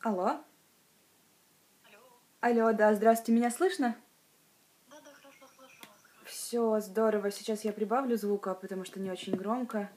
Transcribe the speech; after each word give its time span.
Алло? 0.00 0.44
Алло. 1.84 1.98
Алло, 2.40 2.72
да, 2.72 2.94
здравствуйте, 2.94 3.32
меня 3.32 3.50
слышно? 3.50 3.96
Да, 4.88 4.96
да, 5.00 5.10
хорошо 5.12 5.46
слышу 5.56 5.80
вас. 5.88 5.98
Все, 6.24 6.78
здорово. 6.78 7.32
Сейчас 7.32 7.64
я 7.64 7.72
прибавлю 7.72 8.16
звука, 8.16 8.54
потому 8.54 8.84
что 8.84 9.00
не 9.00 9.10
очень 9.10 9.34
громко. 9.34 9.90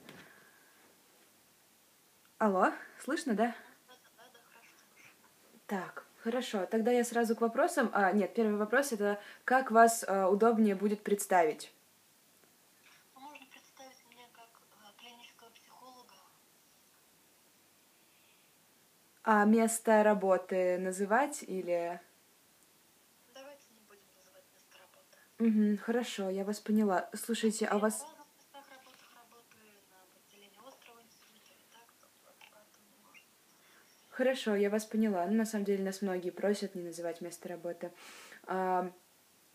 Алло, 2.39 2.71
слышно, 3.03 3.35
да? 3.35 3.55
Да, 3.87 3.93
да, 4.33 4.39
хорошо 4.51 4.71
слышу. 4.89 5.13
Так, 5.67 6.03
хорошо. 6.23 6.65
Тогда 6.65 6.89
я 6.89 7.03
сразу 7.03 7.35
к 7.35 7.41
вопросам. 7.41 7.91
А, 7.93 8.11
нет, 8.11 8.33
первый 8.33 8.57
вопрос 8.57 8.91
это 8.93 9.19
как 9.45 9.69
вас 9.69 10.03
а, 10.07 10.29
удобнее 10.29 10.73
будет 10.73 11.03
представить? 11.03 11.71
Ну, 13.13 13.21
можно 13.21 13.45
представить 13.45 14.03
меня 14.09 14.25
как 14.33 14.49
э, 14.49 14.99
клинического 14.99 15.49
психолога. 15.51 16.15
А 19.23 19.45
место 19.45 20.03
работы 20.03 20.79
называть 20.79 21.43
или... 21.43 21.99
Давайте 23.35 23.65
не 23.69 23.81
будем 23.87 24.01
называть 24.17 24.45
место 24.51 24.77
работы. 24.79 25.75
Угу, 25.75 25.83
хорошо, 25.83 26.29
я 26.29 26.43
вас 26.43 26.59
поняла. 26.59 27.09
Слушайте, 27.13 27.67
а 27.67 27.75
у 27.75 27.79
вас... 27.79 28.05
Хорошо, 34.09 34.55
я 34.55 34.69
вас 34.69 34.85
поняла. 34.85 35.25
Ну, 35.27 35.33
на 35.33 35.45
самом 35.45 35.65
деле 35.65 35.83
нас 35.83 36.01
многие 36.01 36.31
просят 36.31 36.75
не 36.75 36.83
называть 36.83 37.21
место 37.21 37.47
работы. 37.49 37.91
А, 38.45 38.91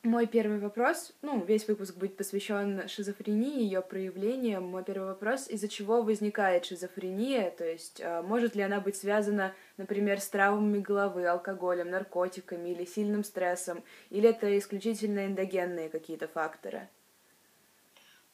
мой 0.07 0.27
первый 0.27 0.59
вопрос, 0.59 1.13
ну, 1.23 1.45
весь 1.45 1.67
выпуск 1.69 1.97
будет 1.97 2.17
посвящен 2.17 2.89
шизофрении, 2.89 3.63
ее 3.63 3.83
проявлениям. 3.83 4.65
Мой 4.65 4.85
первый 4.85 5.09
вопрос, 5.09 5.49
из-за 5.49 5.69
чего 5.69 6.03
возникает 6.03 6.65
шизофрения, 6.65 7.51
то 7.51 7.65
есть 7.65 8.01
а, 8.01 8.23
может 8.23 8.55
ли 8.55 8.63
она 8.63 8.81
быть 8.81 8.97
связана, 8.97 9.55
например, 9.77 10.21
с 10.21 10.29
травмами 10.29 10.79
головы, 10.79 11.27
алкоголем, 11.27 11.91
наркотиками 11.91 12.71
или 12.71 12.85
сильным 12.85 13.25
стрессом, 13.25 13.83
или 14.11 14.29
это 14.29 14.57
исключительно 14.59 15.27
эндогенные 15.27 15.89
какие-то 15.89 16.29
факторы? 16.29 16.89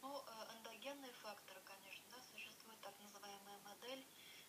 Ну, 0.03 0.09
э, 0.09 0.59
эндогенные 0.59 1.13
факторы, 1.23 1.61
конечно, 1.65 2.05
да, 2.11 2.19
существует 2.33 2.79
так 2.81 2.95
называемая 3.03 3.59
модель, 3.65 4.05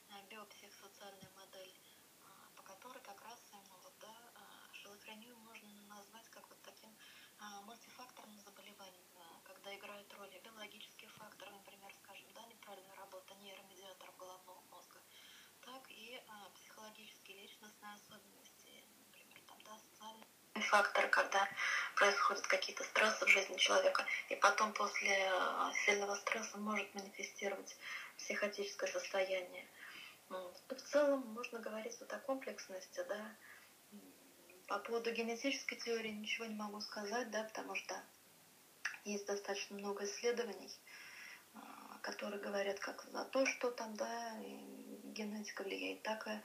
э, 0.09 0.13
биопсихосоциальная 0.29 1.31
модель, 1.39 1.73
а, 2.21 2.51
по 2.55 2.63
которой 2.63 3.01
как 3.01 3.21
раз 3.23 3.39
именно 3.51 3.77
вот, 3.83 3.93
да, 4.01 4.13
а, 4.35 4.43
шизофрению 4.73 5.37
можно 5.47 5.69
назвать 5.87 6.27
как 6.29 6.45
вот 6.49 6.59
таким 6.63 6.91
а, 7.39 7.61
мультифакторным 7.67 8.39
заболеванием, 8.39 9.07
а, 9.19 9.39
когда 9.43 9.75
играют 9.75 10.07
роли 10.63 10.69
биологические 10.69 11.09
факторы, 11.09 11.51
например, 11.51 11.91
скажем, 12.03 12.25
да, 12.33 12.41
неправильная 12.45 12.95
работа 12.95 13.33
нейромедиаторов 13.35 14.15
головного 14.17 14.61
мозга, 14.71 14.99
так 15.61 15.89
и 15.89 16.21
а, 16.27 16.49
психологические 16.55 17.41
личностные 17.41 17.93
особенности, 17.93 18.69
например, 19.07 19.41
там, 19.47 19.57
да, 19.65 19.77
социальные 19.77 20.25
факторы, 20.69 21.09
когда 21.09 21.47
происходят 21.95 22.47
какие-то 22.47 22.83
стрессы 22.83 23.25
в 23.25 23.29
жизни 23.29 23.57
человека, 23.57 24.05
и 24.29 24.35
потом 24.35 24.73
после 24.73 25.11
э, 25.11 25.71
сильного 25.85 26.15
стресса 26.15 26.57
может 26.57 26.93
манифестировать 26.95 27.75
психотическое 28.17 28.87
состояние. 28.87 29.67
Вот. 30.29 30.61
В 30.69 30.81
целом 30.81 31.21
можно 31.33 31.59
говорить 31.59 31.97
вот 31.99 32.13
о 32.13 32.19
комплексности, 32.19 33.03
да. 33.07 33.35
По 34.67 34.79
поводу 34.79 35.11
генетической 35.11 35.75
теории 35.75 36.09
ничего 36.09 36.45
не 36.45 36.55
могу 36.55 36.79
сказать, 36.81 37.29
да, 37.31 37.43
потому 37.43 37.75
что 37.75 38.01
есть 39.03 39.25
достаточно 39.25 39.75
много 39.75 40.05
исследований, 40.05 40.69
а, 41.53 41.97
которые 42.01 42.41
говорят 42.41 42.79
как 42.79 43.03
за 43.11 43.25
то, 43.25 43.45
что 43.45 43.69
там, 43.69 43.95
да, 43.95 44.35
генетика 44.39 45.63
влияет, 45.63 46.01
так 46.01 46.27
и 46.27 46.39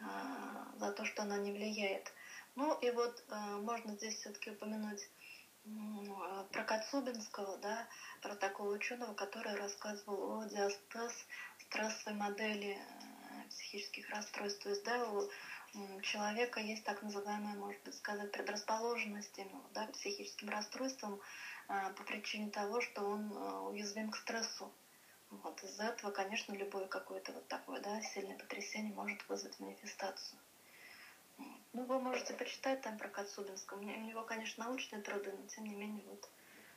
а, 0.00 0.66
за 0.74 0.92
то, 0.92 1.04
что 1.04 1.22
она 1.22 1.38
не 1.38 1.52
влияет. 1.52 2.12
Ну 2.56 2.74
и 2.80 2.90
вот 2.90 3.22
э, 3.28 3.34
можно 3.58 3.94
здесь 3.94 4.16
все-таки 4.16 4.50
упомянуть 4.50 5.08
про 6.50 6.64
Коцубинского, 6.64 7.58
да, 7.58 7.86
про 8.22 8.34
такого 8.34 8.72
ученого, 8.72 9.12
который 9.12 9.54
рассказывал 9.54 10.40
о 10.40 10.44
диастез 10.46 11.12
стрессовой 11.58 12.16
модели 12.18 12.78
э, 12.78 13.48
психических 13.48 14.08
расстройств. 14.10 14.62
То 14.62 14.70
есть, 14.70 14.82
да, 14.84 15.06
у 15.74 16.00
человека 16.00 16.60
есть 16.60 16.84
так 16.84 17.02
называемая, 17.02 17.54
может 17.54 17.80
быть, 17.82 17.94
сказать, 17.94 18.32
предрасположенность 18.32 19.38
именно, 19.38 19.68
да, 19.72 19.86
к 19.86 19.92
психическим 19.92 20.48
расстройствам 20.48 21.20
по 21.96 22.02
причине 22.04 22.50
того, 22.50 22.80
что 22.80 23.02
он 23.02 23.32
э, 23.32 23.58
уязвим 23.70 24.10
к 24.10 24.16
стрессу. 24.16 24.70
Вот 25.30 25.62
из-за 25.62 25.84
этого, 25.84 26.10
конечно, 26.10 26.52
любое 26.52 26.86
какое-то 26.86 27.32
вот 27.32 27.46
такое, 27.46 27.80
да, 27.80 28.00
сильное 28.00 28.36
потрясение 28.36 28.92
может 28.92 29.28
вызвать 29.28 29.58
манифестацию. 29.60 30.38
Ну, 31.72 31.84
вы 31.84 32.00
можете 32.00 32.34
почитать 32.34 32.80
там 32.82 32.98
про 32.98 33.08
Коцубинского. 33.08 33.78
У 33.78 33.82
него- 33.82 34.24
конечно, 34.24 34.64
научные 34.64 35.00
труды, 35.02 35.32
но 35.32 35.46
тем 35.46 35.64
не 35.64 35.74
менее, 35.74 36.02
вот. 36.08 36.28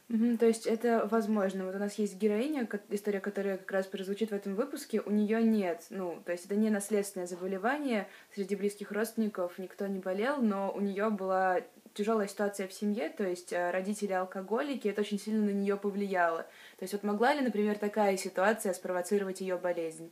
Мгм, 0.09 0.37
то 0.37 0.45
есть 0.45 0.67
это 0.67 1.07
возможно. 1.07 1.65
Вот 1.65 1.75
у 1.75 1.79
нас 1.79 1.95
есть 1.95 2.15
героиня, 2.15 2.67
история 2.89 3.19
которая 3.19 3.57
как 3.57 3.71
раз 3.71 3.87
прозвучит 3.87 4.29
в 4.29 4.33
этом 4.35 4.53
выпуске, 4.53 5.01
у 5.01 5.09
нее 5.09 5.41
нет, 5.41 5.85
ну, 5.89 6.21
то 6.25 6.33
есть 6.33 6.45
это 6.45 6.55
не 6.55 6.69
наследственное 6.69 7.25
заболевание, 7.25 8.07
среди 8.35 8.55
близких 8.55 8.91
родственников 8.91 9.57
никто 9.57 9.87
не 9.87 9.99
болел, 9.99 10.41
но 10.41 10.71
у 10.71 10.81
нее 10.81 11.09
была 11.09 11.61
тяжелая 11.93 12.27
ситуация 12.27 12.67
в 12.67 12.73
семье, 12.73 13.09
то 13.09 13.23
есть 13.23 13.53
э, 13.53 13.71
родители 13.71 14.11
алкоголики, 14.13 14.87
это 14.87 15.01
очень 15.01 15.19
сильно 15.19 15.45
на 15.45 15.51
нее 15.51 15.77
повлияло. 15.77 16.43
То 16.77 16.83
есть 16.83 16.93
вот 16.93 17.03
могла 17.03 17.33
ли, 17.33 17.41
например, 17.41 17.77
такая 17.77 18.17
ситуация 18.17 18.73
спровоцировать 18.73 19.41
ее 19.41 19.57
болезнь? 19.57 20.11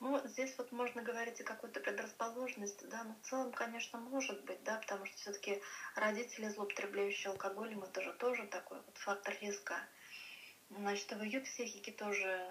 Ну, 0.00 0.20
здесь 0.24 0.54
вот 0.58 0.70
можно 0.70 1.02
говорить 1.02 1.40
о 1.40 1.44
какой-то 1.44 1.80
предрасположенности, 1.80 2.84
да, 2.84 3.04
но 3.04 3.14
в 3.14 3.26
целом, 3.26 3.52
конечно, 3.52 3.98
может 3.98 4.44
быть, 4.44 4.62
да, 4.62 4.76
потому 4.76 5.06
что 5.06 5.16
все-таки 5.16 5.62
родители, 5.96 6.48
злоупотребляющие 6.48 7.30
алкоголем, 7.30 7.82
это 7.84 8.02
же 8.02 8.12
тоже 8.12 8.46
такой 8.48 8.78
вот 8.84 8.98
фактор 8.98 9.34
риска. 9.40 9.76
Значит, 10.68 11.10
в 11.12 11.22
ее 11.22 11.40
психике 11.40 11.92
тоже, 11.92 12.26
э, 12.26 12.50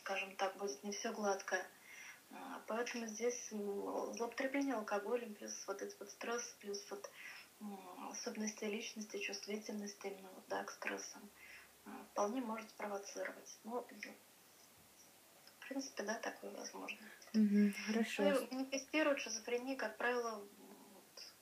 скажем 0.00 0.34
так, 0.36 0.56
будет 0.56 0.82
не 0.82 0.90
все 0.90 1.12
гладко. 1.12 1.56
А, 2.30 2.60
Поэтому 2.66 3.06
здесь 3.06 3.48
злоупотребление 3.50 4.74
алкоголем, 4.74 5.32
плюс 5.32 5.66
вот 5.66 5.82
этот 5.82 5.98
вот 5.98 6.08
стресс, 6.10 6.54
плюс 6.58 6.88
вот 6.90 7.08
особенности 8.10 8.64
личности, 8.64 9.18
чувствительности 9.18 10.06
именно 10.06 10.30
вот, 10.30 10.44
да, 10.46 10.64
к 10.64 10.70
стрессам, 10.70 11.28
а, 11.84 12.04
вполне 12.12 12.40
может 12.42 12.70
спровоцировать. 12.70 13.58
Ну, 13.64 13.84
в 15.60 15.68
принципе, 15.68 16.02
да, 16.02 16.18
такое 16.18 16.50
возможно. 16.52 17.10
Мгм, 17.34 17.70
хорошо. 17.84 18.32
Ну, 18.32 18.46
манифестируют 18.50 19.20
шизофрению, 19.20 19.76
как 19.76 19.96
правило, 19.96 20.46
вот, 20.58 21.34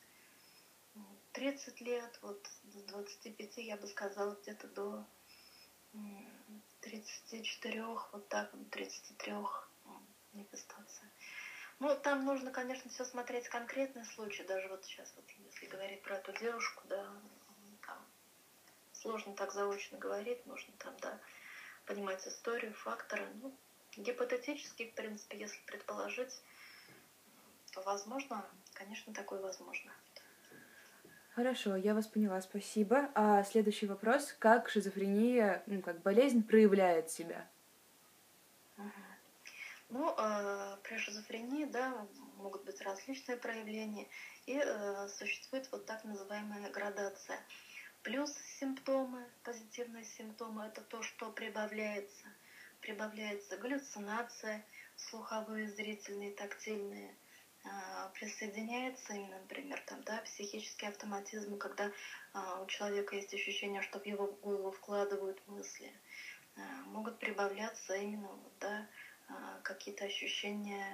м, 0.96 1.18
30 1.32 1.80
лет, 1.80 2.18
вот 2.20 2.38
с 2.62 2.82
25, 2.84 3.60
я 3.60 3.76
бы 3.76 3.86
сказала, 3.86 4.34
где-то 4.42 4.66
до 4.68 5.06
м, 5.94 6.62
34, 6.80 8.08
вот 8.12 8.28
так, 8.28 8.52
вот, 8.52 8.70
33 8.70 9.34
м, 10.34 10.38
манифестация. 10.38 11.10
Ну, 11.80 11.94
там 12.02 12.24
нужно, 12.24 12.50
конечно, 12.50 12.90
все 12.90 13.04
смотреть 13.04 13.48
конкретный 13.48 14.04
случай, 14.04 14.44
даже 14.44 14.68
вот 14.68 14.84
сейчас, 14.84 15.12
вот, 15.16 15.24
если 15.38 15.66
говорить 15.66 16.02
про 16.02 16.16
эту 16.16 16.32
девушку, 16.32 16.82
да, 16.88 17.04
там 17.86 17.98
сложно 18.92 19.34
так 19.34 19.52
заочно 19.52 19.98
говорить, 19.98 20.44
нужно 20.46 20.72
там, 20.78 20.94
да, 21.00 21.18
понимать 21.86 22.26
историю, 22.26 22.72
факторы. 22.74 23.26
Ну, 23.42 23.52
гипотетически, 23.96 24.86
в 24.86 24.94
принципе, 24.94 25.38
если 25.38 25.60
предположить, 25.66 26.40
то 27.72 27.80
возможно, 27.82 28.44
конечно, 28.72 29.12
такое 29.12 29.40
возможно. 29.40 29.92
Хорошо, 31.34 31.74
я 31.74 31.94
вас 31.94 32.06
поняла, 32.06 32.40
спасибо. 32.40 33.10
А 33.16 33.42
следующий 33.42 33.86
вопрос, 33.86 34.32
как 34.38 34.68
шизофрения, 34.68 35.64
ну, 35.66 35.82
как 35.82 36.00
болезнь 36.02 36.44
проявляет 36.44 37.10
себя? 37.10 37.48
Ну, 39.94 40.12
э, 40.18 40.76
при 40.82 40.96
шизофрении, 40.98 41.66
да, 41.66 42.04
могут 42.34 42.64
быть 42.64 42.80
различные 42.80 43.36
проявления, 43.36 44.08
и 44.44 44.60
э, 44.60 45.08
существует 45.08 45.68
вот 45.70 45.86
так 45.86 46.02
называемая 46.02 46.68
градация. 46.70 47.38
Плюс 48.02 48.34
симптомы, 48.58 49.30
позитивные 49.44 50.02
симптомы, 50.02 50.64
это 50.64 50.82
то, 50.82 51.00
что 51.02 51.30
прибавляется. 51.30 52.26
Прибавляется 52.80 53.56
галлюцинация, 53.56 54.64
слуховые, 54.96 55.68
зрительные, 55.68 56.32
тактильные. 56.32 57.14
А, 57.62 58.08
Присоединяется 58.14 59.12
именно, 59.12 59.38
например, 59.38 59.80
там, 59.86 60.02
да, 60.02 60.20
психический 60.22 60.86
автоматизм, 60.86 61.56
когда 61.56 61.92
а, 62.32 62.60
у 62.62 62.66
человека 62.66 63.14
есть 63.14 63.32
ощущение, 63.32 63.80
что 63.80 64.00
в 64.00 64.06
его 64.06 64.26
голову 64.42 64.72
вкладывают 64.72 65.40
мысли. 65.46 65.92
А, 66.56 66.60
Могут 66.86 67.20
прибавляться 67.20 67.94
именно 67.94 68.36
да, 68.58 68.76
а, 68.80 69.03
какие-то 69.62 70.04
ощущения, 70.04 70.86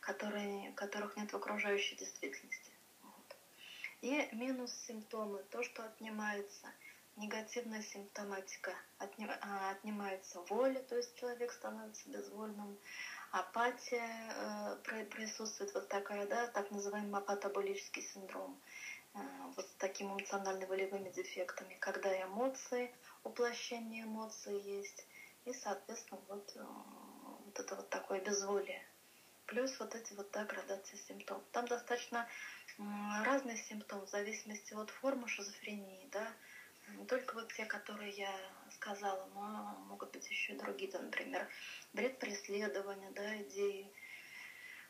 которые, 0.00 0.72
которых 0.72 1.16
нет 1.16 1.32
в 1.32 1.36
окружающей 1.36 1.96
действительности. 1.96 2.70
Вот. 3.02 3.36
И 4.02 4.28
минус 4.32 4.72
симптомы, 4.86 5.42
то, 5.50 5.62
что 5.62 5.84
отнимается, 5.84 6.68
негативная 7.16 7.82
симптоматика. 7.82 8.74
А, 8.98 9.70
отнимается 9.70 10.40
воля, 10.42 10.80
то 10.82 10.96
есть 10.96 11.14
человек 11.16 11.52
становится 11.52 12.08
безвольным. 12.08 12.78
Апатия 13.32 14.78
э, 14.84 15.04
присутствует 15.10 15.74
вот 15.74 15.88
такая, 15.88 16.26
да, 16.26 16.46
так 16.46 16.70
называемый 16.70 17.20
апатоболический 17.20 18.02
синдром 18.02 18.58
э, 19.14 19.18
вот 19.56 19.66
с 19.66 19.74
такими 19.74 20.08
эмоционально-волевыми 20.12 21.10
дефектами, 21.10 21.74
когда 21.80 22.22
эмоции, 22.22 22.94
уплощение 23.24 24.04
эмоций 24.04 24.58
есть, 24.60 25.05
и, 25.46 25.52
соответственно, 25.52 26.20
вот, 26.28 26.52
э, 26.56 26.60
вот 27.44 27.58
это 27.58 27.76
вот 27.76 27.88
такое 27.88 28.20
безволие. 28.20 28.84
Плюс 29.46 29.78
вот 29.78 29.94
эти 29.94 30.12
вот 30.12 30.28
да, 30.32 30.44
градации 30.44 30.96
симптомов. 30.96 31.44
Там 31.52 31.66
достаточно 31.66 32.26
разные 33.24 33.56
симптомы 33.56 34.06
в 34.06 34.10
зависимости 34.10 34.74
от 34.74 34.90
формы 34.90 35.28
шизофрении, 35.28 36.08
да, 36.10 36.34
не 36.88 37.04
только 37.06 37.34
вот 37.34 37.52
те, 37.52 37.64
которые 37.64 38.10
я 38.10 38.32
сказала, 38.72 39.24
но 39.26 39.78
могут 39.86 40.10
быть 40.10 40.28
еще 40.28 40.52
и 40.52 40.56
другие, 40.56 40.90
там, 40.90 41.04
например, 41.04 41.48
бред 41.92 42.18
преследования, 42.18 43.10
да, 43.10 43.40
идеи 43.42 43.92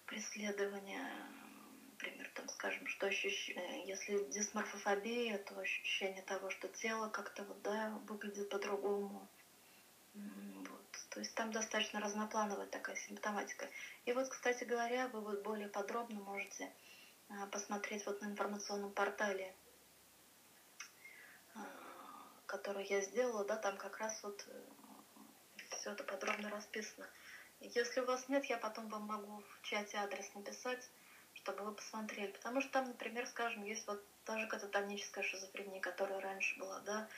преследования, 0.06 1.04
например, 1.90 2.30
там, 2.34 2.48
скажем, 2.48 2.86
что 2.86 3.06
ощущение, 3.06 3.86
если 3.86 4.18
дисморфофобия, 4.30 5.38
то 5.38 5.58
ощущение 5.58 6.22
того, 6.22 6.48
что 6.48 6.68
тело 6.68 7.08
как-то 7.08 7.44
вот, 7.44 7.60
да, 7.62 7.90
выглядит 8.06 8.48
по-другому. 8.48 9.28
Вот. 10.16 11.06
То 11.10 11.20
есть 11.20 11.34
там 11.34 11.52
достаточно 11.52 12.00
разноплановая 12.00 12.66
такая 12.66 12.96
симптоматика. 12.96 13.68
И 14.04 14.12
вот, 14.12 14.28
кстати 14.28 14.64
говоря, 14.64 15.08
вы 15.08 15.20
вот 15.20 15.42
более 15.42 15.68
подробно 15.68 16.20
можете 16.20 16.72
а, 17.28 17.46
посмотреть 17.46 18.04
вот 18.06 18.20
на 18.20 18.26
информационном 18.26 18.92
портале 18.92 19.54
который 22.46 22.86
я 22.86 23.00
сделала, 23.00 23.44
да, 23.44 23.56
там 23.56 23.76
как 23.76 23.98
раз 23.98 24.22
вот 24.22 24.44
э, 24.48 24.62
все 25.70 25.92
это 25.92 26.04
подробно 26.04 26.48
расписано. 26.48 27.06
Если 27.60 28.00
у 28.00 28.06
вас 28.06 28.28
нет, 28.28 28.44
я 28.46 28.56
потом 28.56 28.88
вам 28.88 29.02
могу 29.02 29.40
в 29.40 29.62
чате 29.62 29.98
адрес 29.98 30.32
написать, 30.34 30.88
чтобы 31.34 31.64
вы 31.64 31.72
посмотрели. 31.72 32.30
Потому 32.32 32.60
что 32.60 32.72
там, 32.72 32.86
например, 32.86 33.26
скажем, 33.26 33.64
есть 33.64 33.86
вот 33.86 34.02
тоже 34.24 34.46
кататоническая 34.46 35.24
шизофрения, 35.24 35.80
которая 35.80 36.20
раньше 36.20 36.58
была, 36.58 36.80
да, 36.80 37.08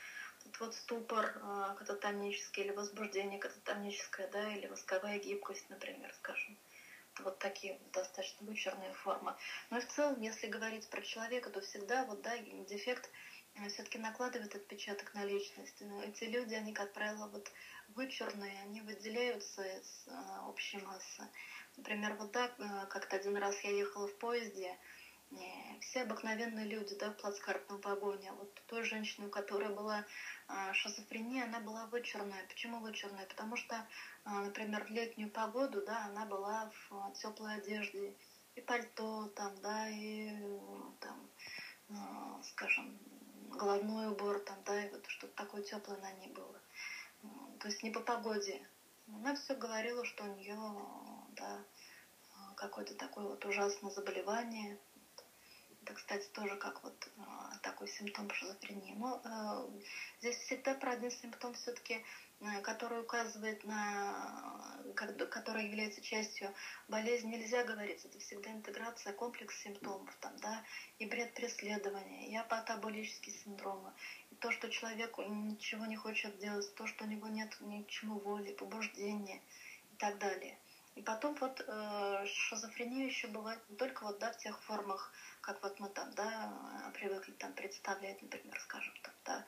тут 0.49 0.61
вот 0.61 0.75
ступор 0.75 1.33
э, 1.37 1.75
кататонический 1.77 2.65
или 2.65 2.73
возбуждение 2.73 3.39
кататоническое, 3.39 4.29
да, 4.29 4.55
или 4.55 4.67
восковая 4.67 5.19
гибкость, 5.19 5.69
например, 5.69 6.13
скажем. 6.15 6.57
Вот 7.21 7.39
такие 7.39 7.79
достаточно 7.93 8.47
вычурные 8.47 8.93
формы. 8.93 9.35
Но 9.71 9.79
и 9.79 9.81
в 9.81 9.89
целом, 9.89 10.21
если 10.21 10.47
говорить 10.47 10.89
про 10.89 11.03
человека, 11.03 11.51
то 11.51 11.61
всегда 11.61 12.05
вот, 12.05 12.21
да, 12.23 12.39
дефект 12.39 13.11
все-таки 13.69 13.99
накладывает 13.99 14.55
отпечаток 14.55 15.13
на 15.15 15.25
личность. 15.25 15.81
Но 15.81 16.03
эти 16.03 16.25
люди, 16.25 16.55
они, 16.55 16.73
как 16.73 16.93
правило, 16.93 17.27
вот 17.27 17.51
вычурные, 17.89 18.63
они 18.63 18.81
выделяются 18.83 19.65
из 19.65 20.05
а, 20.07 20.47
общей 20.47 20.79
массы. 20.79 21.29
Например, 21.77 22.15
вот 22.15 22.31
так, 22.31 22.55
а, 22.59 22.87
как-то 22.87 23.17
один 23.17 23.37
раз 23.37 23.59
я 23.65 23.71
ехала 23.71 24.07
в 24.07 24.15
поезде, 24.15 24.79
все 25.81 26.03
обыкновенные 26.03 26.67
люди, 26.67 26.95
да, 26.97 27.11
в 27.11 27.17
плацкартном 27.17 27.81
вагоне. 27.81 28.33
Вот 28.33 28.53
той 28.67 28.85
женщине, 28.85 29.27
у 29.27 29.31
которой 29.31 29.69
была 29.75 30.05
а, 30.47 30.73
шизофрения, 30.73 31.45
она 31.45 31.61
была 31.61 31.87
вычурная. 31.87 32.45
Почему 32.49 32.81
вычурная? 32.81 33.27
Потому 33.27 33.57
что, 33.57 33.87
а, 34.25 34.43
например, 34.43 34.85
в 34.85 34.91
летнюю 34.91 35.31
погоду, 35.31 35.83
да, 35.85 36.07
она 36.07 36.27
была 36.27 36.71
в 36.71 36.95
а, 36.95 37.11
теплой 37.13 37.57
одежде. 37.57 38.15
И 38.55 38.61
пальто 38.61 39.29
там, 39.29 39.55
да, 39.61 39.89
и 39.89 40.31
там, 41.01 41.31
а, 41.91 42.43
скажем, 42.43 42.99
головной 43.51 44.09
убор 44.09 44.41
там, 44.41 44.59
да, 44.65 44.85
и 44.85 44.91
вот 44.91 45.07
что-то 45.07 45.35
такое 45.35 45.63
теплое 45.63 45.99
на 45.99 46.13
ней 46.13 46.29
было. 46.29 46.61
То 47.61 47.69
есть 47.69 47.83
не 47.83 47.91
по 47.91 48.01
погоде. 48.01 48.61
Она 49.09 49.35
все 49.35 49.55
говорила, 49.55 50.05
что 50.05 50.25
у 50.25 50.37
нее, 50.37 50.57
да, 51.31 51.65
какое-то 52.57 52.95
такое 52.95 53.27
вот 53.27 53.45
ужасное 53.47 53.91
заболевание. 53.91 54.79
Это, 55.89 55.95
кстати, 55.95 56.29
тоже 56.35 56.57
как 56.57 56.83
вот 56.83 57.09
такой 57.63 57.89
симптом 57.89 58.31
шизофрении. 58.31 58.93
Но 58.95 59.23
э, 59.25 59.81
здесь 60.21 60.37
всегда 60.37 60.75
про 60.75 60.93
один 60.93 61.11
симптом 61.11 61.55
все-таки 61.55 62.05
Э, 62.41 62.61
который 62.61 63.01
указывает 63.01 63.65
на, 63.65 64.79
который 64.95 65.67
является 65.67 66.01
частью 66.01 66.55
болезни, 66.87 67.35
нельзя 67.35 67.65
говорить, 67.65 68.05
это 68.05 68.21
всегда 68.21 68.53
интеграция, 68.53 69.13
комплекс 69.13 69.61
симптомов, 69.61 70.15
там, 70.21 70.37
да, 70.37 70.63
и 71.01 71.07
бред 71.07 71.35
преследования, 71.35 72.29
и 72.29 72.37
апатаболические 72.37 73.35
синдромы, 73.35 73.93
и 74.31 74.37
то, 74.37 74.53
что 74.53 74.71
человек 74.71 75.19
ничего 75.19 75.87
не 75.87 75.97
хочет 75.97 76.39
делать, 76.39 76.73
то, 76.77 76.87
что 76.87 77.05
у 77.05 77.09
него 77.09 77.27
нет 77.27 77.57
ни 77.61 77.83
к 77.83 77.89
чему 77.89 78.21
воли, 78.21 78.53
побуждения 78.53 79.43
и 79.91 79.97
так 79.97 80.19
далее. 80.19 80.57
И 80.99 81.01
потом 81.01 81.37
вот 81.37 81.63
э, 81.65 82.25
шизофрения 82.27 83.07
еще 83.07 83.29
бывает 83.29 83.61
не 83.69 83.77
только 83.77 84.03
вот, 84.03 84.19
да, 84.19 84.33
в 84.33 84.37
тех 84.37 84.61
формах, 84.63 85.13
как 85.41 85.63
вот 85.63 85.79
мы 85.79 85.89
там, 85.91 86.11
да, 86.15 86.53
привыкли 86.93 87.35
там 87.35 87.53
представлять, 87.53 88.21
например, 88.21 88.59
скажем, 88.59 88.93
там, 89.03 89.15
да, 89.25 89.45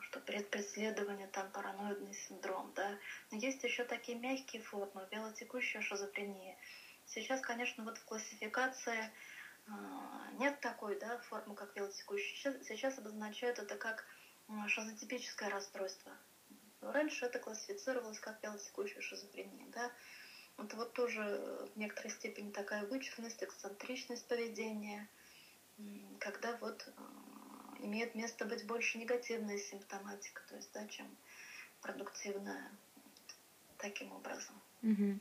что 0.00 0.20
предпреследование, 0.20 1.26
там 1.26 1.50
параноидный 1.50 2.14
синдром, 2.14 2.72
да. 2.74 2.98
Но 3.30 3.36
есть 3.36 3.62
еще 3.62 3.84
такие 3.84 4.16
мягкие 4.16 4.62
формы, 4.62 5.06
велотекущая 5.10 5.82
шизофрения. 5.82 6.56
Сейчас, 7.04 7.42
конечно, 7.42 7.84
вот 7.84 7.98
в 7.98 8.04
классификации 8.06 9.12
э, 9.66 9.70
нет 10.38 10.58
такой 10.60 10.98
да, 10.98 11.18
формы, 11.28 11.54
как 11.54 11.76
велотекущая. 11.76 12.36
Сейчас, 12.36 12.66
сейчас 12.66 12.98
обозначают 12.98 13.58
это 13.58 13.76
как 13.76 14.06
шизотипическое 14.66 15.50
расстройство. 15.50 16.16
Но 16.82 16.92
раньше 16.92 17.24
это 17.24 17.38
классифицировалось 17.38 18.18
как 18.18 18.42
велотекущая 18.42 19.00
шизофрения. 19.00 19.66
Да? 19.72 19.90
Это 20.58 20.76
вот 20.76 20.92
тоже 20.92 21.68
в 21.74 21.78
некоторой 21.78 22.10
степени 22.10 22.50
такая 22.50 22.84
вычурность, 22.86 23.42
эксцентричность 23.42 24.26
поведения, 24.26 25.08
когда 26.18 26.56
вот 26.58 26.86
имеет 27.78 28.14
место 28.14 28.44
быть 28.44 28.66
больше 28.66 28.98
негативная 28.98 29.58
симптоматика, 29.58 30.42
то 30.48 30.56
есть, 30.56 30.70
да, 30.72 30.86
чем 30.88 31.06
продуктивная 31.80 32.70
таким 33.78 34.12
образом. 34.12 34.54
Угу. 34.82 35.20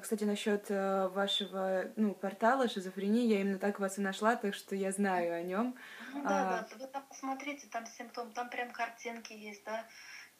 Кстати, 0.00 0.22
насчет 0.22 0.70
э, 0.70 1.08
вашего 1.08 1.90
ну, 1.96 2.14
портала 2.14 2.68
шизофрении, 2.68 3.26
я 3.26 3.40
именно 3.40 3.58
так 3.58 3.80
вас 3.80 3.98
и 3.98 4.00
нашла, 4.00 4.36
так 4.36 4.54
что 4.54 4.76
я 4.76 4.92
знаю 4.92 5.34
о 5.34 5.42
нем. 5.42 5.76
Ну, 6.14 6.22
да, 6.22 6.60
а... 6.60 6.68
да, 6.70 6.76
вы 6.78 6.86
там 6.86 7.04
посмотрите, 7.08 7.66
там 7.66 7.86
симптом, 7.86 8.32
там 8.32 8.50
прям 8.50 8.70
картинки 8.70 9.32
есть, 9.32 9.64
да, 9.64 9.84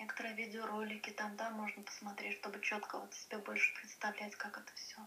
некоторые 0.00 0.35
видеоролики 0.35 1.11
там, 1.11 1.37
да, 1.37 1.50
можно 1.50 1.83
посмотреть, 1.83 2.38
чтобы 2.38 2.61
четко 2.61 2.99
вот 2.99 3.14
себе 3.14 3.38
больше 3.38 3.75
представлять, 3.80 4.35
как 4.35 4.57
это 4.59 4.73
все 4.75 5.00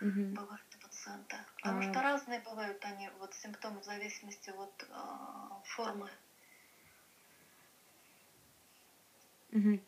угу. 0.00 0.34
бывает 0.34 0.64
у 0.76 0.82
пациента. 0.82 1.36
Потому 1.56 1.80
а... 1.80 1.82
что 1.82 2.02
разные 2.02 2.40
бывают 2.40 2.84
они, 2.84 3.10
вот 3.18 3.34
симптомы 3.34 3.80
в 3.80 3.84
зависимости 3.84 4.50
от 4.50 4.86
э, 4.88 4.94
формы. 5.64 6.08
Угу. 9.52 9.80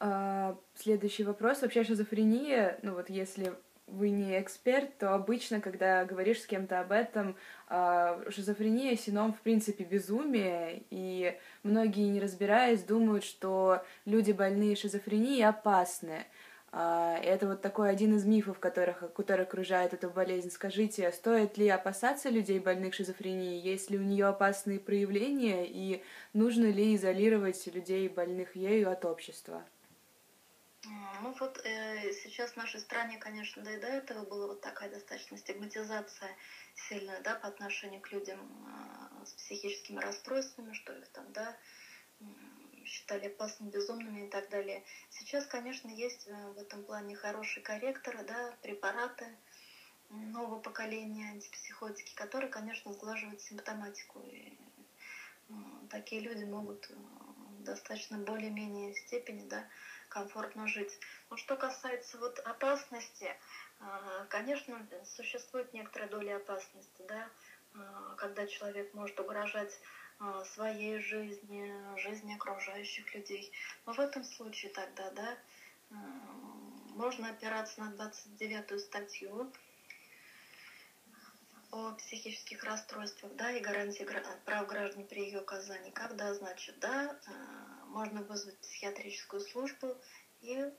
А, 0.00 0.56
следующий 0.74 1.24
вопрос. 1.24 1.62
Вообще 1.62 1.84
шизофрения, 1.84 2.78
ну 2.82 2.94
вот 2.94 3.10
если 3.10 3.54
вы 3.92 4.10
не 4.10 4.40
эксперт, 4.40 4.96
то 4.98 5.14
обычно, 5.14 5.60
когда 5.60 6.04
говоришь 6.04 6.42
с 6.42 6.46
кем-то 6.46 6.80
об 6.80 6.92
этом, 6.92 7.36
а, 7.68 8.22
шизофрения, 8.30 8.96
сином, 8.96 9.32
в 9.32 9.40
принципе, 9.40 9.84
безумие, 9.84 10.82
и 10.90 11.36
многие, 11.62 12.08
не 12.08 12.20
разбираясь, 12.20 12.82
думают, 12.82 13.24
что 13.24 13.82
люди 14.04 14.32
больные 14.32 14.76
шизофренией 14.76 15.44
опасны. 15.44 16.24
А, 16.72 17.18
это 17.18 17.48
вот 17.48 17.62
такой 17.62 17.90
один 17.90 18.16
из 18.16 18.24
мифов, 18.24 18.60
которых, 18.60 19.12
который 19.14 19.44
окружает 19.44 19.92
эту 19.92 20.08
болезнь. 20.08 20.50
Скажите, 20.50 21.10
стоит 21.10 21.58
ли 21.58 21.68
опасаться 21.68 22.28
людей, 22.28 22.60
больных 22.60 22.94
шизофренией? 22.94 23.60
Есть 23.60 23.90
ли 23.90 23.98
у 23.98 24.02
нее 24.02 24.26
опасные 24.26 24.78
проявления? 24.78 25.66
И 25.66 26.02
нужно 26.32 26.66
ли 26.66 26.94
изолировать 26.94 27.66
людей, 27.74 28.08
больных 28.08 28.54
ею, 28.54 28.90
от 28.90 29.04
общества? 29.04 29.64
Ну 30.82 31.34
вот 31.38 31.60
э, 31.64 32.12
сейчас 32.12 32.52
в 32.52 32.56
нашей 32.56 32.80
стране, 32.80 33.18
конечно, 33.18 33.62
да 33.62 33.74
и 33.74 33.80
до 33.80 33.86
этого 33.86 34.24
была 34.24 34.46
вот 34.46 34.60
такая 34.60 34.88
достаточно 34.88 35.36
стигматизация 35.36 36.34
сильная, 36.74 37.20
да, 37.20 37.34
по 37.34 37.48
отношению 37.48 38.00
к 38.00 38.10
людям 38.10 38.38
э, 39.20 39.24
с 39.26 39.32
психическими 39.34 39.98
расстройствами, 40.00 40.72
что 40.72 40.94
их 40.94 41.06
там, 41.08 41.30
да, 41.32 41.54
считали 42.84 43.26
опасными, 43.26 43.70
безумными 43.70 44.24
и 44.24 44.28
так 44.28 44.48
далее. 44.48 44.82
Сейчас, 45.10 45.46
конечно, 45.46 45.88
есть 45.88 46.26
э, 46.26 46.52
в 46.52 46.58
этом 46.58 46.82
плане 46.82 47.14
хорошие 47.14 47.62
корректоры, 47.62 48.24
да, 48.24 48.54
препараты 48.62 49.36
нового 50.08 50.58
поколения, 50.58 51.30
антипсихотики, 51.30 52.14
которые, 52.14 52.50
конечно, 52.50 52.92
сглаживают 52.92 53.40
симптоматику. 53.40 54.20
И 54.32 54.56
э, 55.48 55.52
такие 55.88 56.20
люди 56.20 56.44
могут 56.44 56.90
э, 56.90 56.94
в 56.94 57.62
достаточно 57.62 58.18
более-менее 58.18 58.94
степени 58.94 59.46
да, 59.48 59.68
комфортно 60.10 60.66
жить. 60.68 61.00
Но 61.30 61.36
что 61.38 61.56
касается 61.56 62.18
вот 62.18 62.38
опасности, 62.40 63.34
конечно, 64.28 64.86
существует 65.04 65.72
некоторая 65.72 66.10
доля 66.10 66.36
опасности, 66.36 67.02
да, 67.08 67.30
когда 68.16 68.46
человек 68.46 68.92
может 68.92 69.18
угрожать 69.18 69.80
а, 70.18 70.44
своей 70.44 70.98
жизни, 70.98 71.72
жизни 71.98 72.34
окружающих 72.34 73.14
людей. 73.14 73.50
Но 73.86 73.94
в 73.94 74.00
этом 74.00 74.22
случае 74.22 74.70
тогда, 74.72 75.10
да, 75.12 75.38
можно 76.94 77.30
опираться 77.30 77.80
на 77.80 77.94
29-ю 77.94 78.78
статью 78.78 79.50
о 81.70 81.92
психических 81.92 82.62
расстройствах, 82.64 83.34
да, 83.36 83.52
и 83.52 83.60
гарантии 83.60 84.06
прав 84.44 84.66
граждан 84.66 85.06
при 85.06 85.22
ее 85.22 85.38
оказании, 85.38 85.90
когда, 85.90 86.34
значит, 86.34 86.78
да, 86.80 87.16
можно 87.90 88.22
вызвать 88.22 88.56
психиатрическую 88.60 89.40
службу 89.40 89.96
и 90.40 90.70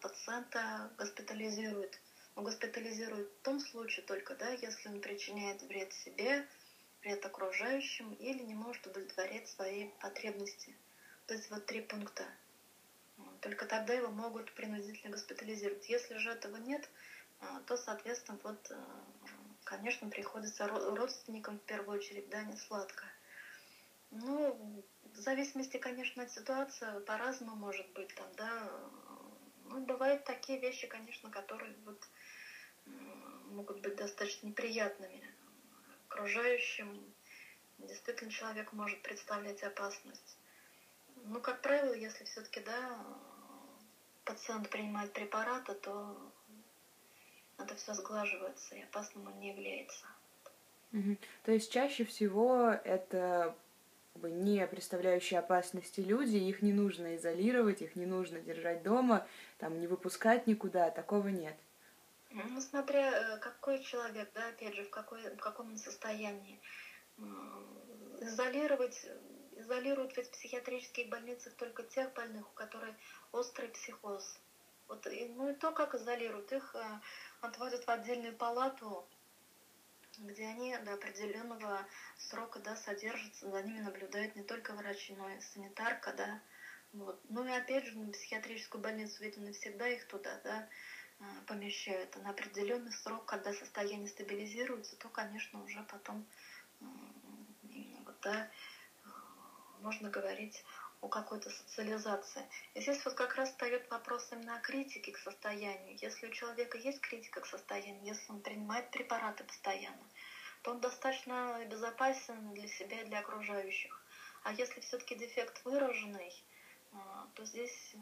пациента 0.00 0.92
госпитализируют 0.96 1.98
но 2.34 2.42
госпитализируют 2.42 3.28
в 3.28 3.42
том 3.42 3.60
случае 3.60 4.04
только, 4.04 4.34
да, 4.34 4.50
если 4.50 4.88
он 4.88 5.00
причиняет 5.00 5.62
вред 5.62 5.92
себе, 5.92 6.44
вред 7.02 7.24
окружающим 7.24 8.12
или 8.12 8.42
не 8.42 8.54
может 8.54 8.86
удовлетворять 8.86 9.48
свои 9.48 9.86
потребности. 10.00 10.76
То 11.26 11.34
есть 11.34 11.50
вот 11.50 11.66
три 11.66 11.80
пункта. 11.80 12.26
Только 13.40 13.66
тогда 13.66 13.92
его 13.92 14.10
могут 14.10 14.52
принудительно 14.52 15.12
госпитализировать. 15.12 15.88
Если 15.88 16.16
же 16.16 16.30
этого 16.30 16.56
нет, 16.56 16.88
а, 17.40 17.60
то, 17.60 17.76
соответственно, 17.76 18.38
вот, 18.42 18.70
а, 18.70 19.04
конечно, 19.64 20.08
приходится 20.08 20.66
родственникам 20.66 21.58
в 21.58 21.62
первую 21.62 21.98
очередь, 21.98 22.28
да, 22.30 22.42
не 22.42 22.56
сладко. 22.56 23.04
Ну, 24.10 24.82
в 25.14 25.16
зависимости, 25.16 25.76
конечно, 25.76 26.22
от 26.22 26.30
ситуации, 26.30 27.00
по-разному 27.06 27.56
может 27.56 27.88
быть 27.92 28.14
там, 28.14 28.26
да. 28.36 28.70
Ну, 29.66 29.84
бывают 29.86 30.24
такие 30.24 30.58
вещи, 30.58 30.86
конечно, 30.86 31.30
которые 31.30 31.74
вот 31.84 31.98
могут 33.52 33.80
быть 33.80 33.96
достаточно 33.96 34.46
неприятными 34.46 35.22
окружающим. 36.08 37.14
Действительно, 37.78 38.30
человек 38.30 38.72
может 38.72 39.00
представлять 39.02 39.62
опасность. 39.62 40.36
Но, 41.24 41.40
как 41.40 41.62
правило, 41.62 41.92
если 41.92 42.24
все-таки 42.24 42.60
да, 42.60 43.04
пациент 44.24 44.68
принимает 44.70 45.12
препараты, 45.12 45.74
то 45.74 46.32
это 47.58 47.74
все 47.76 47.94
сглаживается, 47.94 48.74
и 48.74 48.82
опасным 48.82 49.26
он 49.26 49.38
не 49.38 49.50
является. 49.50 50.06
Угу. 50.92 51.16
То 51.44 51.52
есть 51.52 51.72
чаще 51.72 52.04
всего 52.04 52.68
это 52.84 53.56
не 54.20 54.66
представляющие 54.66 55.38
опасности 55.40 56.00
люди, 56.00 56.36
их 56.36 56.62
не 56.62 56.72
нужно 56.72 57.16
изолировать, 57.16 57.82
их 57.82 57.96
не 57.96 58.06
нужно 58.06 58.40
держать 58.40 58.82
дома, 58.82 59.26
там 59.58 59.80
не 59.80 59.86
выпускать 59.86 60.46
никуда, 60.46 60.90
такого 60.90 61.28
нет. 61.28 61.56
Ну, 62.30 62.60
смотря 62.60 63.10
э, 63.10 63.38
какой 63.38 63.82
человек, 63.82 64.30
да, 64.34 64.48
опять 64.48 64.74
же, 64.74 64.84
в, 64.84 64.90
какой, 64.90 65.22
в 65.34 65.38
каком 65.38 65.70
он 65.70 65.76
состоянии. 65.76 66.60
Изолировать, 68.20 69.06
изолируют 69.56 70.16
ведь 70.16 70.28
в 70.28 70.30
психиатрических 70.30 71.08
больницах 71.08 71.52
только 71.54 71.82
тех 71.82 72.12
больных, 72.14 72.48
у 72.48 72.54
которых 72.54 72.94
острый 73.32 73.68
психоз. 73.68 74.40
Вот, 74.88 75.06
и, 75.06 75.26
ну 75.36 75.50
и 75.50 75.54
то, 75.54 75.72
как 75.72 75.94
изолируют, 75.94 76.52
их 76.52 76.74
э, 76.74 76.82
отводят 77.40 77.84
в 77.84 77.88
отдельную 77.90 78.34
палату, 78.34 79.06
где 80.18 80.46
они 80.46 80.76
до 80.78 80.94
определенного 80.94 81.86
срока 82.16 82.58
да, 82.60 82.76
содержатся, 82.76 83.50
за 83.50 83.62
ними 83.62 83.80
наблюдают 83.80 84.34
не 84.34 84.42
только 84.42 84.74
врачи, 84.74 85.14
но 85.14 85.30
и 85.30 85.40
санитарка, 85.40 86.12
да. 86.12 86.40
Вот. 86.92 87.18
Ну 87.28 87.44
и 87.44 87.50
опять 87.50 87.84
же, 87.86 87.98
на 87.98 88.10
психиатрическую 88.10 88.80
больницу 88.80 89.22
ведь 89.22 89.36
навсегда 89.36 89.88
их 89.88 90.06
туда, 90.06 90.38
да, 90.44 90.66
Э, 91.22 91.42
помещают 91.46 92.16
на 92.16 92.30
определенный 92.30 92.90
срок, 92.90 93.24
когда 93.26 93.52
состояние 93.52 94.08
стабилизируется, 94.08 94.96
то, 94.96 95.08
конечно, 95.08 95.62
уже 95.62 95.82
потом 95.84 96.26
вот, 96.80 98.16
да, 98.22 98.48
э, 99.04 99.08
можно 99.78 100.10
говорить 100.10 100.64
о 101.02 101.08
какой-то 101.08 101.50
социализации. 101.50 102.48
И 102.74 102.80
здесь 102.80 103.04
вот 103.04 103.14
как 103.14 103.34
раз 103.34 103.50
встает 103.50 103.90
вопрос 103.90 104.28
именно 104.30 104.54
о 104.54 104.60
критике 104.60 105.10
к 105.10 105.18
состоянию. 105.18 105.98
Если 106.00 106.28
у 106.28 106.30
человека 106.30 106.78
есть 106.78 107.00
критика 107.00 107.40
к 107.40 107.46
состоянию, 107.46 108.04
если 108.04 108.30
он 108.30 108.40
принимает 108.40 108.90
препараты 108.90 109.42
постоянно, 109.44 110.06
то 110.62 110.70
он 110.70 110.80
достаточно 110.80 111.64
безопасен 111.66 112.54
для 112.54 112.68
себя 112.68 113.02
и 113.02 113.04
для 113.04 113.18
окружающих. 113.18 114.00
А 114.44 114.52
если 114.52 114.80
все-таки 114.80 115.16
дефект 115.16 115.64
выраженный, 115.64 116.32
э, 116.92 116.96
то 117.34 117.44
здесь, 117.44 117.94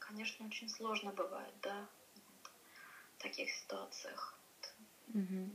конечно, 0.00 0.44
очень 0.44 0.68
сложно 0.68 1.12
бывает, 1.12 1.54
да, 1.62 1.88
таких 3.18 3.48
ситуациях. 3.50 4.36
Угу. 5.14 5.50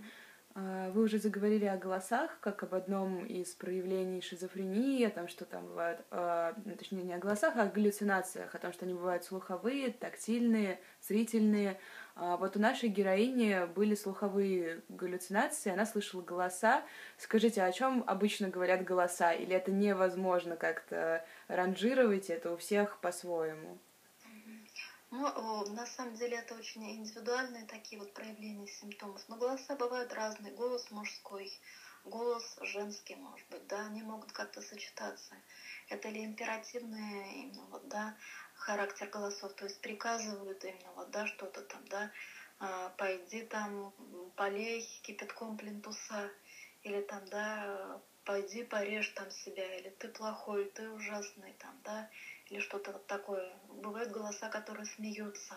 Вы 0.55 1.01
уже 1.01 1.17
заговорили 1.17 1.65
о 1.65 1.77
голосах, 1.77 2.37
как 2.39 2.61
об 2.61 2.75
одном 2.75 3.25
из 3.25 3.55
проявлений 3.55 4.21
шизофрении, 4.21 5.03
о 5.03 5.09
том, 5.09 5.27
что 5.27 5.45
там 5.45 5.65
бывают, 5.65 6.01
э, 6.11 6.53
точнее, 6.77 7.01
не 7.01 7.15
о 7.15 7.17
голосах, 7.17 7.55
а 7.55 7.63
о 7.63 7.67
галлюцинациях, 7.69 8.53
о 8.53 8.59
том, 8.59 8.71
что 8.71 8.85
они 8.85 8.93
бывают 8.93 9.23
слуховые, 9.23 9.91
тактильные, 9.91 10.79
зрительные. 11.01 11.79
А 12.15 12.37
вот 12.37 12.55
у 12.55 12.59
нашей 12.59 12.89
героини 12.89 13.65
были 13.73 13.95
слуховые 13.95 14.83
галлюцинации, 14.89 15.71
она 15.71 15.87
слышала 15.87 16.21
голоса. 16.21 16.83
Скажите, 17.17 17.63
о 17.63 17.71
чем 17.71 18.03
обычно 18.05 18.49
говорят 18.49 18.83
голоса? 18.83 19.31
Или 19.31 19.55
это 19.55 19.71
невозможно 19.71 20.55
как-то 20.55 21.25
ранжировать, 21.47 22.29
это 22.29 22.53
у 22.53 22.57
всех 22.57 22.99
по-своему? 22.99 23.79
Ну, 25.15 25.63
на 25.67 25.85
самом 25.85 26.15
деле 26.15 26.37
это 26.37 26.55
очень 26.55 26.83
индивидуальные 26.91 27.65
такие 27.65 27.99
вот 27.99 28.11
проявления 28.13 28.65
симптомов. 28.65 29.21
Но 29.27 29.35
голоса 29.35 29.75
бывают 29.75 30.11
разные. 30.11 30.51
Голос 30.51 30.89
мужской, 30.89 31.51
голос 32.03 32.57
женский, 32.61 33.13
может 33.13 33.47
быть, 33.47 33.67
да, 33.67 33.85
они 33.85 34.01
могут 34.01 34.31
как-то 34.31 34.59
сочетаться. 34.61 35.39
Это 35.87 36.09
ли 36.09 36.25
императивный 36.25 37.43
именно 37.43 37.67
вот, 37.67 37.87
да, 37.87 38.15
характер 38.55 39.07
голосов, 39.07 39.53
то 39.53 39.65
есть 39.65 39.79
приказывают 39.81 40.63
именно 40.63 40.91
вот, 40.93 41.11
да, 41.11 41.27
что-то 41.27 41.61
там, 41.61 41.85
да, 41.89 42.09
а, 42.57 42.89
пойди 42.97 43.43
там, 43.43 43.93
полей 44.35 44.81
кипятком 45.03 45.57
плинтуса, 45.57 46.31
или 46.81 47.01
там, 47.01 47.23
да, 47.27 47.99
пойди 48.25 48.63
порежь 48.63 49.09
там 49.09 49.29
себя, 49.29 49.77
или 49.77 49.89
ты 49.99 50.09
плохой, 50.09 50.65
ты 50.73 50.89
ужасный, 50.89 51.53
там, 51.59 51.79
да, 51.83 52.07
или 52.49 52.59
что-то 52.59 52.91
вот 52.91 53.07
такое. 53.07 53.53
Бывают 53.69 54.11
голоса, 54.11 54.49
которые 54.49 54.85
смеются 54.85 55.55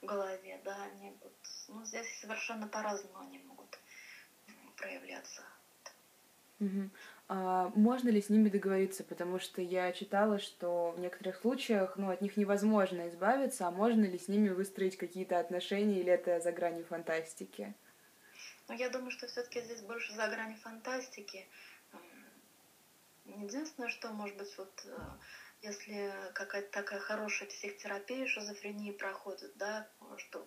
в 0.00 0.06
голове, 0.06 0.60
да, 0.64 0.76
они 0.84 1.16
вот, 1.22 1.34
ну, 1.68 1.84
здесь 1.84 2.06
совершенно 2.20 2.68
по-разному 2.68 3.18
они 3.18 3.38
могут 3.38 3.78
проявляться. 4.76 5.42
Угу. 6.60 6.90
А 7.28 7.70
можно 7.74 8.08
ли 8.08 8.20
с 8.20 8.30
ними 8.30 8.48
договориться? 8.48 9.04
Потому 9.04 9.38
что 9.38 9.60
я 9.62 9.92
читала, 9.92 10.38
что 10.38 10.92
в 10.92 11.00
некоторых 11.00 11.36
случаях 11.36 11.96
ну, 11.96 12.10
от 12.10 12.20
них 12.20 12.36
невозможно 12.36 13.08
избавиться, 13.08 13.66
а 13.66 13.70
можно 13.70 14.04
ли 14.04 14.18
с 14.18 14.28
ними 14.28 14.48
выстроить 14.48 14.96
какие-то 14.96 15.38
отношения, 15.38 16.00
или 16.00 16.10
это 16.12 16.40
за 16.40 16.52
гранью 16.52 16.84
фантастики? 16.84 17.74
Ну, 18.68 18.74
я 18.74 18.88
думаю, 18.88 19.10
что 19.10 19.26
все-таки 19.26 19.60
здесь 19.60 19.82
больше 19.82 20.12
за 20.14 20.26
гранью 20.28 20.58
фантастики. 20.58 21.46
Единственное, 23.24 23.90
что, 23.90 24.08
может 24.08 24.36
быть, 24.36 24.56
вот 24.56 24.84
э, 24.86 24.98
если 25.62 26.30
какая-то 26.34 26.70
такая 26.70 26.98
хорошая 26.98 27.48
психотерапия 27.48 28.26
шизофрении 28.26 28.90
проходит, 28.90 29.50
да, 29.54 29.86
что 30.16 30.46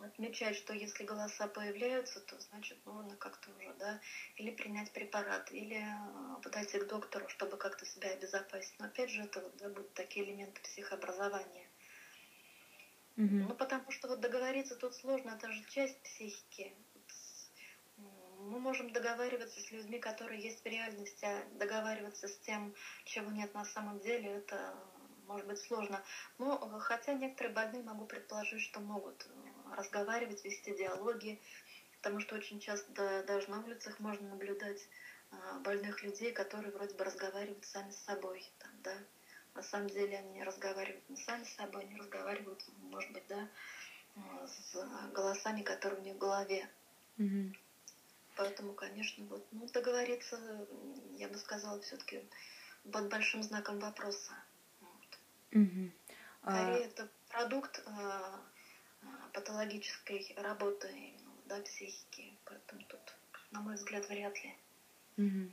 отмечать, 0.00 0.56
что 0.56 0.72
если 0.72 1.04
голоса 1.04 1.46
появляются, 1.46 2.20
то 2.20 2.38
значит 2.40 2.78
нужно 2.84 3.16
как-то 3.16 3.50
уже, 3.50 3.72
да, 3.74 3.98
или 4.36 4.50
принять 4.50 4.92
препарат, 4.92 5.50
или 5.50 5.76
э, 5.76 6.40
подойти 6.40 6.78
к 6.78 6.86
доктору, 6.86 7.28
чтобы 7.28 7.56
как-то 7.56 7.84
себя 7.84 8.10
обезопасить. 8.10 8.74
Но 8.78 8.86
опять 8.86 9.10
же, 9.10 9.22
это 9.22 9.40
вот, 9.40 9.56
да, 9.56 9.68
будут 9.68 9.92
такие 9.94 10.24
элементы 10.24 10.60
психообразования. 10.62 11.68
Mm-hmm. 13.16 13.46
Ну, 13.48 13.54
потому 13.54 13.90
что 13.90 14.08
вот 14.08 14.20
договориться 14.20 14.74
тут 14.74 14.94
сложно, 14.94 15.30
это 15.30 15.50
же 15.50 15.62
часть 15.68 15.96
психики 16.02 16.72
мы 18.50 18.58
можем 18.58 18.90
договариваться 18.90 19.60
с 19.60 19.70
людьми, 19.70 19.98
которые 19.98 20.42
есть 20.42 20.62
в 20.62 20.66
реальности, 20.66 21.24
а 21.24 21.44
договариваться 21.52 22.28
с 22.28 22.36
тем, 22.38 22.74
чего 23.04 23.30
нет 23.30 23.52
на 23.54 23.64
самом 23.64 24.00
деле, 24.00 24.30
это 24.30 24.74
может 25.26 25.46
быть 25.46 25.58
сложно. 25.58 26.02
Но 26.38 26.58
хотя 26.80 27.14
некоторые 27.14 27.54
больные 27.54 27.82
могу 27.82 28.04
предположить, 28.04 28.60
что 28.60 28.80
могут 28.80 29.24
э, 29.24 29.74
разговаривать, 29.74 30.44
вести 30.44 30.74
диалоги, 30.74 31.40
потому 31.98 32.20
что 32.20 32.34
очень 32.34 32.58
часто 32.58 33.22
даже 33.26 33.48
на 33.50 33.60
улицах 33.60 33.98
можно 33.98 34.28
наблюдать 34.28 34.88
э, 35.30 35.58
больных 35.60 36.02
людей, 36.02 36.32
которые 36.32 36.72
вроде 36.72 36.94
бы 36.96 37.04
разговаривают 37.04 37.64
сами 37.64 37.90
с 37.90 38.04
собой, 38.04 38.44
там, 38.58 38.70
да. 38.82 38.94
На 39.54 39.62
самом 39.62 39.88
деле 39.88 40.16
они 40.16 40.42
разговаривают 40.42 41.06
не 41.08 41.16
сами 41.16 41.44
с 41.44 41.54
собой, 41.54 41.82
они 41.82 41.96
разговаривают, 41.96 42.64
может 42.78 43.12
быть, 43.12 43.24
да, 43.28 43.48
э, 44.16 44.46
с 44.46 44.74
голосами, 45.12 45.62
которые 45.62 46.00
у 46.00 46.04
них 46.04 46.14
в 46.14 46.18
голове. 46.18 46.68
Mm-hmm. 47.18 47.54
Поэтому, 48.36 48.72
конечно, 48.72 49.24
вот, 49.26 49.46
ну, 49.50 49.66
договориться, 49.68 50.66
я 51.16 51.28
бы 51.28 51.36
сказала, 51.36 51.80
все-таки 51.80 52.22
под 52.90 53.08
большим 53.08 53.42
знаком 53.42 53.78
вопроса. 53.78 54.32
Вот. 54.80 55.18
Угу. 55.62 55.90
Скорее, 56.42 56.84
а... 56.84 56.86
это 56.86 57.08
продукт 57.28 57.82
э, 57.86 58.38
патологической 59.32 60.32
работы 60.36 61.12
да, 61.46 61.60
психики. 61.60 62.36
Поэтому 62.44 62.82
тут, 62.88 63.00
на 63.50 63.60
мой 63.60 63.74
взгляд, 63.74 64.08
вряд 64.08 64.34
ли. 64.42 64.56
Угу. 65.18 65.50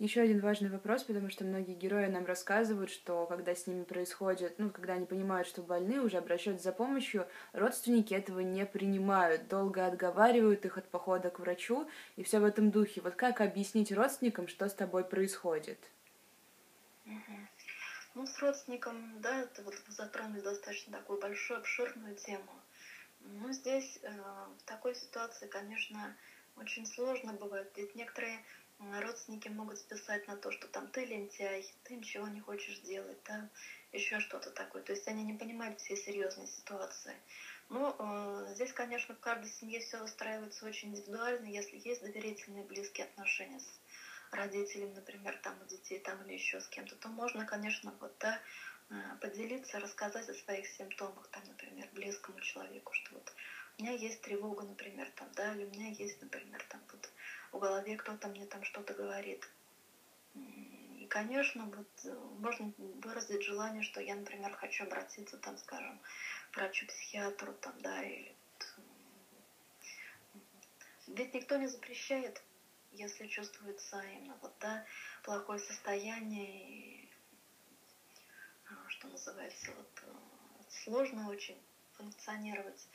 Еще 0.00 0.22
один 0.22 0.40
важный 0.40 0.70
вопрос, 0.70 1.04
потому 1.04 1.28
что 1.28 1.44
многие 1.44 1.74
герои 1.74 2.06
нам 2.06 2.24
рассказывают, 2.24 2.90
что 2.90 3.26
когда 3.26 3.54
с 3.54 3.66
ними 3.66 3.84
происходит, 3.84 4.54
ну, 4.56 4.70
когда 4.70 4.94
они 4.94 5.04
понимают, 5.04 5.46
что 5.46 5.60
больны, 5.60 6.00
уже 6.00 6.16
обращаются 6.16 6.64
за 6.64 6.72
помощью, 6.72 7.28
родственники 7.52 8.14
этого 8.14 8.40
не 8.40 8.64
принимают, 8.64 9.46
долго 9.48 9.84
отговаривают 9.84 10.64
их 10.64 10.78
от 10.78 10.88
похода 10.88 11.28
к 11.28 11.38
врачу, 11.38 11.86
и 12.16 12.22
все 12.22 12.40
в 12.40 12.44
этом 12.44 12.70
духе. 12.70 13.02
Вот 13.02 13.14
как 13.14 13.42
объяснить 13.42 13.92
родственникам, 13.92 14.48
что 14.48 14.70
с 14.70 14.72
тобой 14.72 15.04
происходит? 15.04 15.78
Ну, 18.14 18.26
с 18.26 18.38
родственником, 18.38 19.20
да, 19.20 19.42
это 19.42 19.62
вот 19.64 19.74
затронули 19.88 20.40
достаточно 20.40 20.96
такую 20.96 21.20
большую, 21.20 21.60
обширную 21.60 22.16
тему. 22.16 22.52
Ну, 23.20 23.52
здесь 23.52 23.98
э, 24.02 24.10
в 24.10 24.62
такой 24.62 24.94
ситуации, 24.94 25.46
конечно, 25.46 26.16
очень 26.60 26.86
сложно 26.86 27.32
бывает, 27.32 27.68
ведь 27.74 27.94
некоторые 27.94 28.44
родственники 29.00 29.48
могут 29.48 29.78
списать 29.78 30.26
на 30.26 30.36
то, 30.36 30.50
что 30.50 30.66
там 30.66 30.88
ты 30.88 31.04
лентяй, 31.04 31.64
ты 31.84 31.94
ничего 31.94 32.28
не 32.28 32.40
хочешь 32.40 32.78
делать, 32.78 33.18
да, 33.24 33.48
еще 33.92 34.20
что-то 34.20 34.50
такое. 34.50 34.82
То 34.82 34.92
есть 34.92 35.06
они 35.08 35.22
не 35.24 35.34
понимают 35.34 35.78
всей 35.78 35.96
серьезной 35.96 36.46
ситуации. 36.46 37.20
Но 37.68 37.94
э, 37.98 38.54
здесь, 38.54 38.72
конечно, 38.72 39.14
в 39.14 39.20
каждой 39.20 39.48
семье 39.48 39.80
все 39.80 40.02
устраивается 40.02 40.64
очень 40.64 40.88
индивидуально. 40.88 41.46
Если 41.46 41.80
есть 41.84 42.00
доверительные 42.00 42.64
близкие 42.64 43.06
отношения 43.06 43.60
с 43.60 43.80
родителями, 44.32 44.94
например, 44.94 45.38
там 45.42 45.60
у 45.60 45.64
детей 45.66 45.98
там 45.98 46.22
или 46.22 46.32
еще 46.32 46.60
с 46.60 46.68
кем-то, 46.68 46.96
то 46.96 47.08
можно, 47.08 47.44
конечно, 47.44 47.94
вот, 48.00 48.12
да, 48.18 48.40
э, 48.90 48.94
поделиться, 49.20 49.78
рассказать 49.78 50.28
о 50.28 50.34
своих 50.34 50.66
симптомах, 50.66 51.28
там, 51.28 51.44
например, 51.44 51.88
близкому 51.92 52.40
человеку, 52.40 52.92
что 52.94 53.14
вот 53.14 53.32
меня 53.80 53.92
есть 53.92 54.20
тревога, 54.20 54.64
например, 54.64 55.10
там, 55.14 55.28
да, 55.32 55.54
или 55.54 55.64
у 55.64 55.68
меня 55.68 55.88
есть, 55.88 56.20
например, 56.20 56.62
там, 56.68 56.80
вот 56.92 57.08
в 57.52 57.58
голове 57.58 57.96
кто-то 57.96 58.28
мне 58.28 58.46
там 58.46 58.62
что-то 58.64 58.94
говорит. 58.94 59.48
И, 60.34 61.06
конечно, 61.08 61.64
вот 61.64 61.86
э, 62.04 62.14
можно 62.38 62.72
выразить 62.76 63.42
желание, 63.42 63.82
что 63.82 64.00
я, 64.00 64.14
например, 64.14 64.52
хочу 64.52 64.84
обратиться, 64.84 65.36
там, 65.38 65.56
скажем, 65.58 65.98
к 66.50 66.56
врачу-психиатру, 66.56 67.54
там, 67.54 67.80
да, 67.80 68.02
или 68.02 68.34
ведь 71.06 71.34
никто 71.34 71.56
не 71.56 71.66
запрещает, 71.66 72.40
если 72.92 73.26
чувствуется 73.26 74.00
именно 74.00 74.36
вот, 74.40 74.52
да, 74.60 74.84
плохое 75.22 75.58
состояние, 75.58 76.68
и, 76.68 77.08
а, 78.68 78.88
что 78.88 79.08
называется, 79.08 79.72
вот, 79.72 80.02
э, 80.02 80.12
сложно 80.68 81.28
очень 81.28 81.60
функционировать 81.94 82.86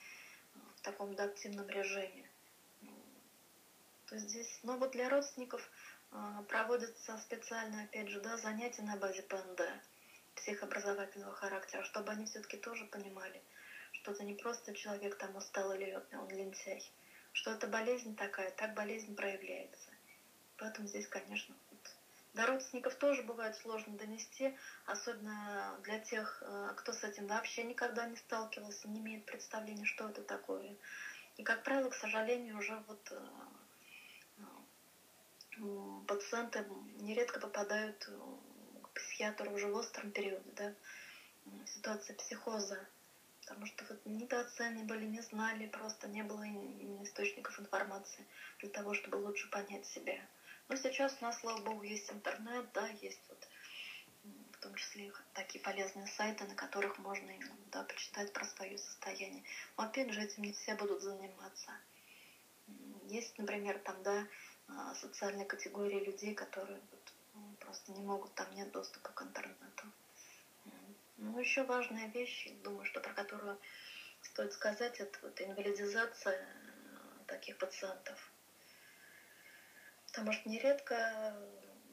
таком 0.86 1.16
да, 1.16 1.28
режиме 1.68 2.30
то 4.08 4.18
здесь, 4.18 4.60
ну 4.64 4.78
вот 4.78 4.92
для 4.92 5.10
родственников 5.10 5.68
а, 6.12 6.44
проводятся 6.44 7.18
специально, 7.18 7.84
опять 7.84 8.10
же, 8.10 8.20
да, 8.20 8.38
занятия 8.38 8.84
на 8.84 8.98
базе 8.98 9.24
ПНД 9.24 9.62
психообразовательного 10.36 11.34
характера, 11.34 11.84
чтобы 11.84 12.12
они 12.12 12.26
все-таки 12.26 12.58
тоже 12.58 12.86
понимали, 12.86 13.42
что 13.94 14.12
это 14.12 14.24
не 14.24 14.34
просто 14.34 14.74
человек 14.74 15.16
там 15.16 15.36
устал 15.36 15.74
или 15.74 16.00
он 16.12 16.30
лентяй, 16.30 16.84
что 17.34 17.52
это 17.52 17.68
болезнь 17.68 18.16
такая, 18.16 18.52
так 18.52 18.74
болезнь 18.74 19.16
проявляется. 19.16 19.90
Поэтому 20.58 20.88
здесь, 20.88 21.08
конечно, 21.08 21.56
до 22.36 22.46
родственников 22.46 22.96
тоже 22.96 23.22
бывает 23.22 23.56
сложно 23.56 23.96
донести, 23.96 24.54
особенно 24.86 25.80
для 25.84 25.98
тех, 25.98 26.44
а, 26.46 26.74
кто 26.74 26.94
с 26.94 27.04
этим 27.04 27.28
вообще 27.28 27.64
никогда 27.64 28.06
не 28.06 28.16
сталкивался, 28.18 28.88
не 28.88 29.00
имеет 29.00 29.24
представления, 29.26 29.86
что 29.86 30.10
это 30.10 30.22
такое. 30.22 30.76
И, 31.38 31.44
как 31.44 31.64
правило, 31.64 31.90
к 31.90 31.96
сожалению, 31.96 32.58
уже 32.58 32.78
вот 32.88 33.12
а, 33.12 33.48
пациенты 36.08 36.66
нередко 37.00 37.40
попадают 37.40 38.04
э, 38.08 38.18
к 38.82 38.90
психиатру 38.90 39.54
уже 39.54 39.68
в 39.68 39.76
остром 39.76 40.12
периоде, 40.12 40.52
да, 40.56 40.74
ситуация 41.66 42.14
психоза, 42.14 42.86
потому 43.42 43.66
что 43.66 43.86
вот 43.88 43.98
недооценивали, 44.06 45.06
не 45.06 45.22
знали, 45.22 45.66
просто 45.66 46.08
не 46.10 46.24
было 46.24 46.44
источников 47.04 47.58
информации 47.60 48.26
для 48.60 48.70
того, 48.70 48.94
чтобы 48.94 49.16
лучше 49.16 49.48
понять 49.50 49.86
себя. 49.86 50.28
Но 50.68 50.76
сейчас 50.76 51.16
у 51.20 51.26
нас, 51.26 51.40
слава 51.40 51.62
богу, 51.62 51.84
есть 51.84 52.12
интернет, 52.12 52.66
да, 52.74 52.88
есть 52.88 53.22
вот 53.30 53.48
в 54.54 54.58
том 54.58 54.74
числе 54.76 55.12
такие 55.34 55.64
полезные 55.64 56.08
сайты, 56.08 56.46
на 56.46 56.56
которых 56.56 56.98
можно 56.98 57.32
да, 57.72 57.84
почитать 57.84 58.34
про 58.34 58.46
свое 58.46 58.78
состояние. 58.78 59.44
Но 59.78 59.84
опять 59.84 60.12
же, 60.12 60.22
этим 60.22 60.44
не 60.44 60.52
все 60.54 60.74
будут 60.76 61.02
заниматься. 61.02 61.72
Есть, 63.04 63.38
например, 63.38 63.78
там, 63.80 64.02
да, 64.02 64.28
а, 64.68 64.96
социальной 64.96 65.46
категории 65.46 66.04
людей, 66.04 66.34
которые 66.34 66.82
вот, 66.92 67.14
ну, 67.36 67.54
просто 67.60 67.92
не 67.92 68.02
могут, 68.02 68.34
там 68.34 68.52
нет 68.56 68.72
доступа 68.72 69.12
к 69.12 69.22
интернету. 69.22 69.92
Ну, 71.18 71.40
еще 71.40 71.64
важная 71.64 72.08
вещь, 72.08 72.48
думаю, 72.64 72.86
что 72.86 73.00
про 73.00 73.14
которую 73.14 73.58
стоит 74.22 74.52
сказать, 74.54 75.00
это 75.00 75.18
вот 75.22 75.40
инвалидизация 75.40 76.34
э, 76.34 77.24
таких 77.28 77.58
пациентов. 77.58 78.32
Потому 80.16 80.32
что 80.32 80.48
нередко 80.50 81.36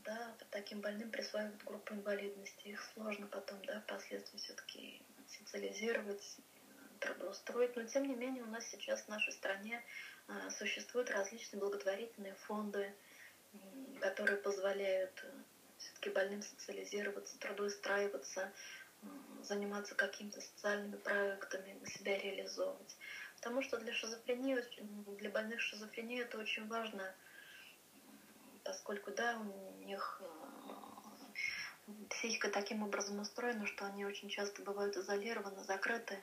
да, 0.05 0.37
таким 0.51 0.81
больным 0.81 1.11
присваивают 1.11 1.65
группу 1.65 1.93
инвалидности. 1.93 2.69
Их 2.69 2.81
сложно 2.95 3.27
потом, 3.27 3.61
да, 3.65 3.81
впоследствии 3.81 4.39
все-таки 4.39 5.03
социализировать, 5.27 6.39
трудоустроить. 7.01 7.75
Но 7.75 7.83
тем 7.83 8.07
не 8.07 8.15
менее 8.15 8.45
у 8.45 8.47
нас 8.47 8.65
сейчас 8.67 9.03
в 9.03 9.09
нашей 9.09 9.33
стране 9.33 9.83
а, 10.29 10.51
существуют 10.51 11.11
различные 11.11 11.59
благотворительные 11.59 12.35
фонды, 12.47 12.95
которые 14.01 14.39
позволяют 14.39 15.13
э, 15.25 15.33
все-таки 15.79 16.11
больным 16.11 16.43
социализироваться, 16.43 17.39
трудоустраиваться, 17.39 18.53
заниматься 19.43 19.97
какими-то 19.97 20.41
социальными 20.41 20.97
проектами, 20.97 21.77
себя 21.87 22.17
реализовывать. 22.19 22.97
Потому 23.37 23.63
что 23.63 23.79
для 23.79 23.93
шизофрении, 23.93 24.57
для 25.19 25.29
больных 25.29 25.61
шизофрении 25.61 26.23
это 26.23 26.39
очень 26.39 26.69
важно, 26.69 27.13
поскольку 28.73 29.11
да, 29.13 29.39
у 29.39 29.85
них 29.85 30.23
э, 31.87 31.93
психика 32.09 32.49
таким 32.49 32.83
образом 32.83 33.21
устроена, 33.21 33.67
что 33.67 33.85
они 33.85 34.07
очень 34.07 34.31
часто 34.31 34.63
бывают 34.63 34.97
изолированы, 34.97 35.63
закрыты 35.65 36.15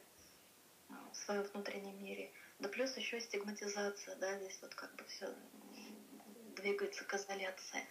э, 0.90 0.94
в 1.12 1.16
своем 1.16 1.44
внутреннем 1.44 2.04
мире. 2.04 2.32
Да 2.58 2.68
плюс 2.68 2.98
еще 2.98 3.22
стигматизация, 3.22 4.16
да, 4.16 4.36
здесь 4.40 4.58
вот 4.64 4.74
как 4.74 4.92
бы 4.96 5.04
все 5.06 5.32
двигается 6.56 7.04
к 7.04 7.14
изоляции. 7.14 7.88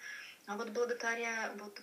А 0.49 0.57
вот 0.57 0.71
благодаря 0.71 1.53
вот 1.57 1.81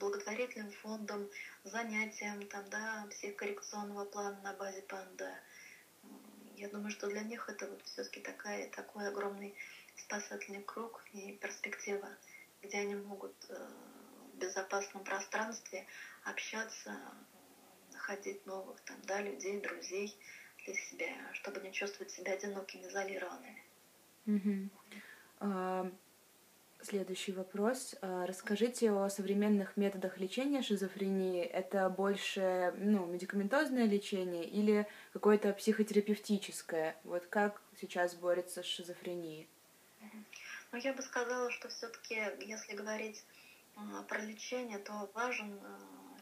благотворительным 0.00 0.70
фондам, 0.70 1.28
занятиям, 1.62 2.46
там, 2.46 2.64
да, 2.70 3.06
психокоррекционного 3.10 4.06
плана 4.06 4.40
на 4.40 4.54
базе 4.54 4.80
ПНД, 4.80 5.24
я 6.56 6.68
думаю, 6.70 6.90
что 6.90 7.06
для 7.08 7.20
них 7.20 7.50
это 7.50 7.66
вот 7.66 7.82
все-таки 7.84 8.20
такая, 8.20 8.70
такой 8.70 9.08
огромный 9.08 9.54
спасательный 9.96 10.62
круг 10.62 11.04
и 11.12 11.32
перспектива, 11.32 12.08
где 12.62 12.78
они 12.78 12.94
могут 12.94 13.34
э, 13.48 13.68
в 14.32 14.38
безопасном 14.38 15.04
пространстве 15.04 15.86
общаться, 16.24 16.96
находить 17.92 18.44
новых 18.46 18.80
там, 18.82 18.96
да, 19.04 19.20
людей, 19.20 19.60
друзей, 19.60 20.16
для 20.64 20.74
себя, 20.74 21.12
чтобы 21.34 21.60
не 21.60 21.72
чувствовать 21.72 22.10
себя 22.10 22.32
одинокими, 22.32 22.86
изолированными. 22.86 23.62
Угу. 24.26 24.70
А, 25.40 25.90
следующий 26.80 27.32
вопрос. 27.32 27.94
А, 28.00 28.26
расскажите 28.26 28.90
о 28.90 29.08
современных 29.08 29.76
методах 29.76 30.18
лечения 30.18 30.62
шизофрении. 30.62 31.42
Это 31.42 31.88
больше 31.90 32.74
ну, 32.78 33.06
медикаментозное 33.06 33.86
лечение 33.86 34.44
или 34.44 34.86
какое-то 35.12 35.52
психотерапевтическое? 35.52 36.96
Вот 37.04 37.26
как 37.26 37.60
сейчас 37.80 38.14
борется 38.14 38.62
с 38.62 38.66
шизофренией? 38.66 39.48
Ну, 40.74 40.80
я 40.80 40.92
бы 40.92 41.02
сказала, 41.02 41.52
что 41.52 41.68
все-таки, 41.68 42.16
если 42.40 42.74
говорить 42.74 43.24
про 44.08 44.18
лечение, 44.18 44.80
то 44.80 45.08
важен 45.14 45.56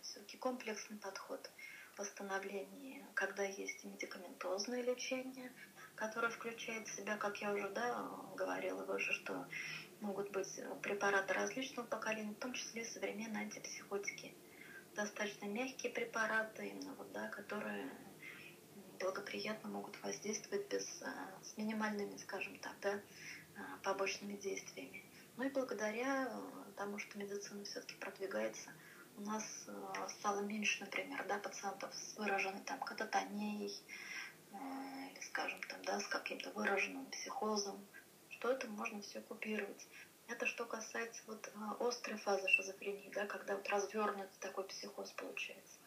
все-таки 0.02 0.36
комплексный 0.36 0.98
подход 0.98 1.50
восстановлении, 1.96 3.02
когда 3.14 3.44
есть 3.44 3.82
медикаментозное 3.82 4.82
лечение, 4.82 5.50
которое 5.94 6.28
включает 6.28 6.86
в 6.86 6.94
себя, 6.94 7.16
как 7.16 7.40
я 7.40 7.54
уже 7.54 7.70
да, 7.70 8.06
говорила 8.36 8.84
выше, 8.84 9.14
что 9.14 9.46
могут 10.00 10.30
быть 10.32 10.60
препараты 10.82 11.32
различного 11.32 11.86
поколения, 11.86 12.32
в 12.32 12.38
том 12.38 12.52
числе 12.52 12.84
современные 12.84 13.44
антипсихотики. 13.44 14.34
Достаточно 14.94 15.46
мягкие 15.46 15.90
препараты, 15.90 16.66
именно 16.66 16.92
вот, 16.92 17.10
да, 17.12 17.28
которые 17.28 17.90
благоприятно 19.00 19.70
могут 19.70 20.00
воздействовать 20.02 20.68
без, 20.68 20.84
с 21.42 21.56
минимальными, 21.56 22.18
скажем 22.18 22.58
так, 22.58 22.78
да, 22.80 23.00
побочными 23.82 24.34
действиями. 24.34 25.04
Ну 25.36 25.44
и 25.44 25.50
благодаря 25.50 26.30
тому, 26.76 26.98
что 26.98 27.18
медицина 27.18 27.64
все-таки 27.64 27.94
продвигается– 27.96 28.70
у 29.16 29.20
нас 29.22 29.44
э, 29.66 30.08
стало 30.08 30.40
меньше, 30.40 30.80
например, 30.80 31.24
да, 31.28 31.38
пациентов 31.38 31.94
с 31.94 32.16
выраженной 32.16 32.60
там 32.60 32.80
кататонией, 32.80 33.72
э, 34.52 34.56
или, 35.10 35.20
скажем, 35.20 35.60
там, 35.68 35.82
да, 35.84 36.00
с 36.00 36.06
каким-то 36.06 36.50
выраженным 36.50 37.06
психозом, 37.06 37.86
что 38.30 38.50
это 38.50 38.66
можно 38.68 39.00
все 39.02 39.20
купировать. 39.20 39.86
Это 40.28 40.46
что 40.46 40.64
касается 40.64 41.22
вот 41.26 41.52
острой 41.80 42.16
фазы 42.16 42.48
шизофрении, 42.48 43.10
да, 43.10 43.26
когда 43.26 43.56
вот 43.56 43.68
развернутый 43.68 44.38
такой 44.40 44.64
психоз 44.64 45.10
получается. 45.12 45.78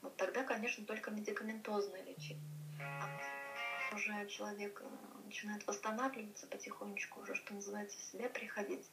Вот 0.00 0.16
тогда, 0.16 0.44
конечно, 0.44 0.84
только 0.84 1.10
медикаментозное 1.10 2.02
лечение. 2.02 2.42
А 2.80 3.94
уже 3.94 4.26
человек 4.28 4.80
э, 4.82 4.88
начинает 5.32 5.66
восстанавливаться 5.66 6.46
потихонечку, 6.46 7.20
уже, 7.20 7.34
что 7.34 7.54
называется, 7.54 7.98
в 7.98 8.02
себя 8.02 8.28
приходить. 8.28 8.84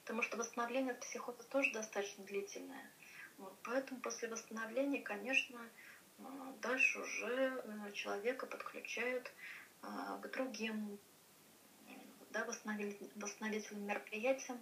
Потому 0.00 0.22
что 0.22 0.38
восстановление 0.38 0.92
от 0.92 1.00
психоза 1.00 1.42
тоже 1.44 1.72
достаточно 1.72 2.24
длительное. 2.24 2.90
Вот, 3.36 3.54
поэтому 3.62 4.00
после 4.00 4.28
восстановления, 4.28 5.02
конечно, 5.02 5.60
э, 6.18 6.22
дальше 6.62 7.00
уже 7.00 7.62
э, 7.64 7.92
человека 7.92 8.46
подключают 8.46 9.30
к 10.22 10.28
другим 10.28 10.98
да, 12.30 12.42
восстановительным 12.46 13.86
мероприятиям, 13.86 14.58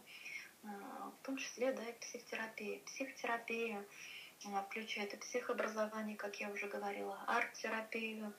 в 0.64 1.24
том 1.24 1.37
числе 1.37 1.72
да, 1.72 1.85
и 1.85 1.92
психотерапия. 2.00 2.80
Психотерапия 2.87 3.85
включает 4.66 5.14
и 5.14 5.16
психообразование, 5.16 6.16
как 6.16 6.40
я 6.40 6.50
уже 6.50 6.66
говорила, 6.66 7.22
арт-терапию, 7.28 8.26
а, 8.26 8.32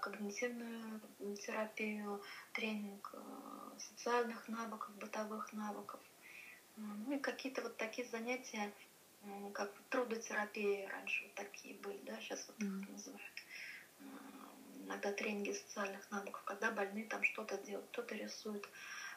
когнитивную 0.00 1.00
терапию, 1.36 2.22
тренинг 2.52 3.10
а, 3.14 3.78
социальных 3.78 4.46
навыков, 4.48 4.94
бытовых 4.96 5.52
навыков. 5.52 6.00
Ну 6.76 7.16
и 7.16 7.18
какие-то 7.18 7.62
вот 7.62 7.76
такие 7.76 8.06
занятия, 8.06 8.72
как 9.52 9.72
трудотерапия 9.88 10.88
раньше 10.90 11.24
вот 11.24 11.34
такие 11.34 11.74
были, 11.76 11.98
да, 12.02 12.20
сейчас 12.20 12.46
вот 12.46 12.58
их 12.58 12.88
называют. 12.88 13.42
А, 13.98 14.04
иногда 14.84 15.10
тренинги 15.12 15.52
социальных 15.52 16.08
навыков, 16.10 16.42
когда 16.44 16.70
больные 16.70 17.04
там 17.04 17.24
что-то 17.24 17.58
делают, 17.58 17.88
кто-то 17.88 18.14
рисует, 18.14 18.68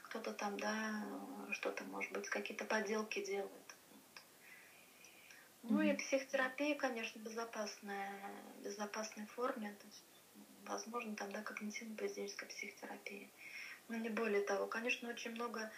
кто-то 0.03 0.33
там, 0.33 0.57
да, 0.57 1.05
что-то, 1.51 1.83
может 1.83 2.11
быть, 2.11 2.27
какие-то 2.27 2.65
поделки 2.65 3.23
делает. 3.23 3.75
Ну 5.63 5.81
mm-hmm. 5.81 5.93
и 5.93 5.97
психотерапия, 5.97 6.75
конечно, 6.75 7.19
безопасная, 7.19 8.33
в 8.57 8.63
безопасной 8.63 9.25
форме. 9.27 9.75
То 9.79 9.87
есть, 9.87 10.18
возможно, 10.65 11.15
там, 11.15 11.31
да, 11.31 11.41
когнитивно-поведенческая 11.41 12.47
психотерапия. 12.47 13.27
Но 13.87 13.97
не 13.97 14.09
более 14.09 14.41
того. 14.41 14.67
Конечно, 14.67 15.09
очень 15.09 15.31
много 15.31 15.71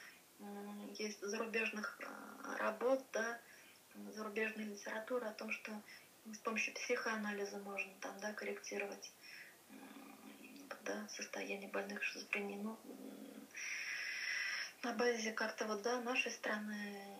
есть 0.97 1.21
зарубежных 1.21 1.99
а, 2.03 2.57
работ, 2.57 3.03
да, 3.13 3.39
зарубежной 4.13 4.65
литературы 4.65 5.27
о 5.27 5.33
том, 5.33 5.51
что 5.51 5.71
с 6.25 6.37
помощью 6.39 6.73
психоанализа 6.73 7.57
можно 7.59 7.91
там, 8.01 8.19
да, 8.19 8.33
корректировать 8.33 9.11
да, 10.83 11.07
состояние 11.09 11.69
больных 11.69 12.03
шизофренией. 12.03 12.61
Ну, 12.61 12.77
на 14.83 14.93
базе 14.93 15.31
как-то 15.31 15.65
вот, 15.65 15.81
да, 15.81 16.01
нашей 16.01 16.31
страны 16.31 17.17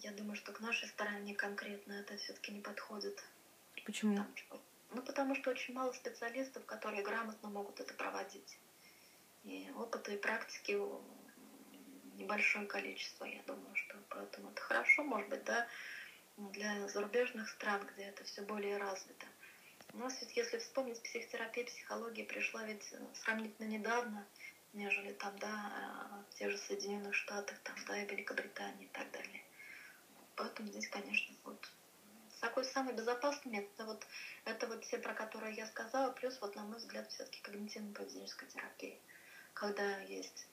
я 0.00 0.12
думаю, 0.12 0.36
что 0.36 0.52
к 0.52 0.60
нашей 0.60 0.88
стороне 0.88 1.34
конкретно 1.34 1.92
это 1.94 2.16
все-таки 2.16 2.52
не 2.52 2.60
подходит. 2.60 3.24
Почему? 3.84 4.16
Там, 4.16 4.32
ну, 4.90 5.02
потому 5.02 5.34
что 5.34 5.50
очень 5.50 5.74
мало 5.74 5.92
специалистов, 5.92 6.64
которые 6.64 7.02
грамотно 7.02 7.48
могут 7.48 7.80
это 7.80 7.94
проводить. 7.94 8.58
И 9.44 9.70
опыта 9.76 10.12
и 10.12 10.16
практики 10.16 10.78
небольшое 12.16 12.66
количество, 12.66 13.24
я 13.24 13.42
думаю, 13.42 13.74
что 13.76 13.96
поэтому 14.08 14.50
это 14.50 14.60
хорошо, 14.60 15.04
может 15.04 15.28
быть, 15.28 15.44
да, 15.44 15.66
для 16.36 16.88
зарубежных 16.88 17.48
стран, 17.48 17.86
где 17.92 18.04
это 18.04 18.24
все 18.24 18.42
более 18.42 18.76
развито. 18.78 19.26
У 19.92 19.98
нас 19.98 20.20
ведь, 20.20 20.36
если 20.36 20.58
вспомнить, 20.58 21.02
психотерапия, 21.02 21.64
психология 21.64 22.24
пришла 22.24 22.64
ведь 22.64 22.86
э, 22.92 22.98
сравнительно 23.14 23.66
недавно, 23.66 24.26
нежели 24.72 25.12
там, 25.12 25.38
да, 25.38 26.24
в 26.30 26.34
тех 26.34 26.50
же 26.50 26.58
Соединенных 26.58 27.14
Штатах, 27.14 27.58
там, 27.60 27.76
да, 27.86 28.02
и 28.02 28.06
Великобритании 28.06 28.84
и 28.84 28.88
так 28.88 29.10
далее. 29.12 29.42
Поэтому 30.34 30.68
здесь, 30.68 30.88
конечно, 30.88 31.34
вот 31.44 31.70
такой 32.46 32.64
самый 32.64 32.94
безопасный 32.94 33.50
метод. 33.50 33.70
Это 33.74 33.84
вот, 33.84 34.06
это 34.44 34.66
вот 34.68 34.84
те, 34.84 34.98
про 34.98 35.14
которые 35.14 35.54
я 35.54 35.66
сказала, 35.66 36.10
плюс, 36.12 36.38
вот, 36.40 36.54
на 36.54 36.62
мой 36.62 36.78
взгляд, 36.78 37.10
все-таки 37.10 37.40
когнитивно-поведенческая 37.42 38.46
терапия. 38.46 38.96
Когда 39.52 39.98
есть 40.02 40.46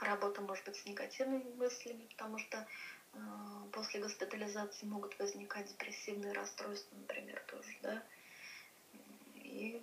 работа, 0.00 0.42
может 0.42 0.64
быть, 0.64 0.76
с 0.76 0.84
негативными 0.84 1.52
мыслями, 1.54 2.06
потому 2.10 2.38
что 2.38 2.64
э, 3.14 3.18
после 3.72 3.98
госпитализации 3.98 4.86
могут 4.86 5.18
возникать 5.18 5.66
депрессивные 5.66 6.32
расстройства, 6.32 6.94
например, 6.94 7.42
тоже, 7.48 7.76
да. 7.82 8.02
И 9.34 9.82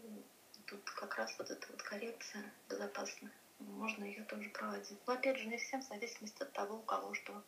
тут 0.67 0.89
как 0.91 1.15
раз 1.15 1.35
вот 1.37 1.51
эта 1.51 1.67
вот 1.69 1.81
коррекция 1.81 2.49
безопасная. 2.69 3.31
Можно 3.59 4.05
ее 4.05 4.23
тоже 4.23 4.49
проводить. 4.51 4.97
Но 5.05 5.13
опять 5.13 5.37
же, 5.37 5.47
не 5.47 5.57
всем, 5.57 5.81
в 5.81 5.87
зависимости 5.87 6.43
от 6.43 6.53
того, 6.53 6.77
у 6.77 6.81
кого 6.81 7.13
что 7.13 7.43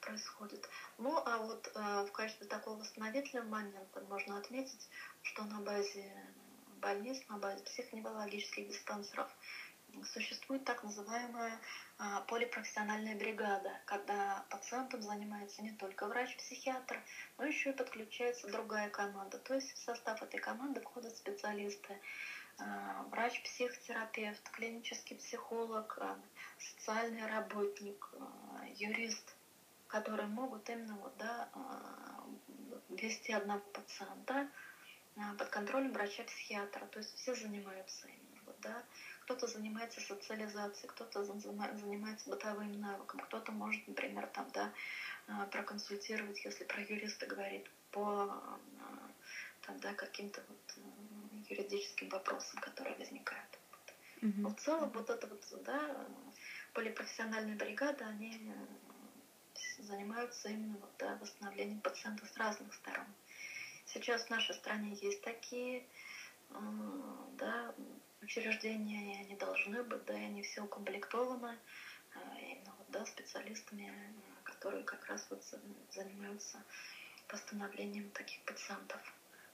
происходит. 0.00 0.68
Ну, 0.98 1.16
а 1.24 1.38
вот 1.38 1.70
э, 1.74 2.06
в 2.06 2.12
качестве 2.12 2.46
такого 2.46 2.78
восстановительного 2.78 3.48
момента 3.48 4.00
можно 4.08 4.38
отметить, 4.38 4.88
что 5.22 5.44
на 5.44 5.60
базе 5.60 6.12
больниц, 6.80 7.22
на 7.28 7.38
базе 7.38 7.62
психоневрологических 7.64 8.68
диспансеров 8.68 9.28
существует 10.04 10.64
так 10.64 10.82
называемая 10.84 11.58
э, 11.98 12.02
полипрофессиональная 12.28 13.16
бригада, 13.16 13.72
когда 13.86 14.44
пациентом 14.50 15.02
занимается 15.02 15.62
не 15.62 15.72
только 15.72 16.06
врач-психиатр, 16.06 17.00
но 17.38 17.44
еще 17.44 17.70
и 17.70 17.76
подключается 17.76 18.48
другая 18.48 18.90
команда. 18.90 19.38
То 19.38 19.54
есть 19.54 19.72
в 19.74 19.78
состав 19.78 20.22
этой 20.22 20.40
команды 20.40 20.80
входят 20.80 21.16
специалисты 21.16 21.98
э, 22.58 22.64
врач-психотерапевт, 23.10 24.48
клинический 24.50 25.16
психолог, 25.16 25.98
э, 26.00 26.16
социальный 26.58 27.26
работник, 27.26 28.10
юрист, 28.76 29.34
которые 29.88 30.28
могут 30.28 30.68
именно 30.68 30.94
вот, 30.96 31.16
да, 31.16 31.48
а, 31.54 32.24
вести 32.90 33.32
одного 33.32 33.60
пациента 33.72 34.48
а, 35.16 35.34
под 35.34 35.48
контролем 35.48 35.92
врача-психиатра. 35.92 36.86
То 36.86 36.98
есть 36.98 37.14
все 37.16 37.34
занимаются 37.34 38.06
именно. 38.06 38.42
Вот, 38.46 38.60
да. 38.60 38.84
Кто-то 39.22 39.46
занимается 39.46 40.00
социализацией, 40.00 40.88
кто-то 40.88 41.24
занимается 41.24 42.30
бытовым 42.30 42.80
навыком, 42.80 43.20
кто-то 43.20 43.52
может, 43.52 43.86
например, 43.88 44.26
там, 44.28 44.48
да, 44.52 44.72
а, 45.26 45.46
проконсультировать, 45.46 46.44
если 46.44 46.64
про 46.64 46.80
юриста 46.82 47.26
говорить, 47.26 47.64
по 47.90 48.40
там, 49.62 49.78
да, 49.80 49.92
каким-то 49.94 50.42
вот 50.48 50.78
юридическим 51.48 52.08
вопросам, 52.08 52.60
которые 52.60 52.96
возникают. 52.96 53.58
Mm-hmm. 54.20 54.46
В 54.46 54.54
целом, 54.60 54.90
вот 54.90 55.10
это 55.10 55.26
вот, 55.26 55.44
да, 55.64 56.06
полипрофессиональная 56.72 57.56
бригада, 57.56 58.06
они 58.06 58.52
занимаются 59.78 60.48
именно 60.48 60.76
вот, 60.78 60.90
да, 60.98 61.16
восстановлением 61.16 61.80
пациента 61.80 62.24
с 62.26 62.36
разных 62.36 62.72
сторон. 62.74 63.06
Сейчас 63.86 64.24
в 64.24 64.30
нашей 64.30 64.54
стране 64.54 64.96
есть 65.00 65.20
такие 65.20 65.82
да, 66.50 67.72
учреждения, 68.20 69.14
и 69.14 69.20
они 69.20 69.36
должны 69.36 69.82
быть, 69.82 70.04
да, 70.04 70.18
и 70.18 70.24
они 70.24 70.42
все 70.42 70.62
укомплектованы 70.62 71.58
а, 72.14 72.38
именно 72.40 72.74
вот, 72.76 72.86
да, 72.88 73.04
специалистами, 73.06 73.92
которые 74.44 74.82
как 74.84 75.04
раз 75.06 75.26
вот 75.30 75.42
занимаются 75.90 76.62
восстановлением 77.28 78.10
таких 78.10 78.40
пациентов. 78.42 79.00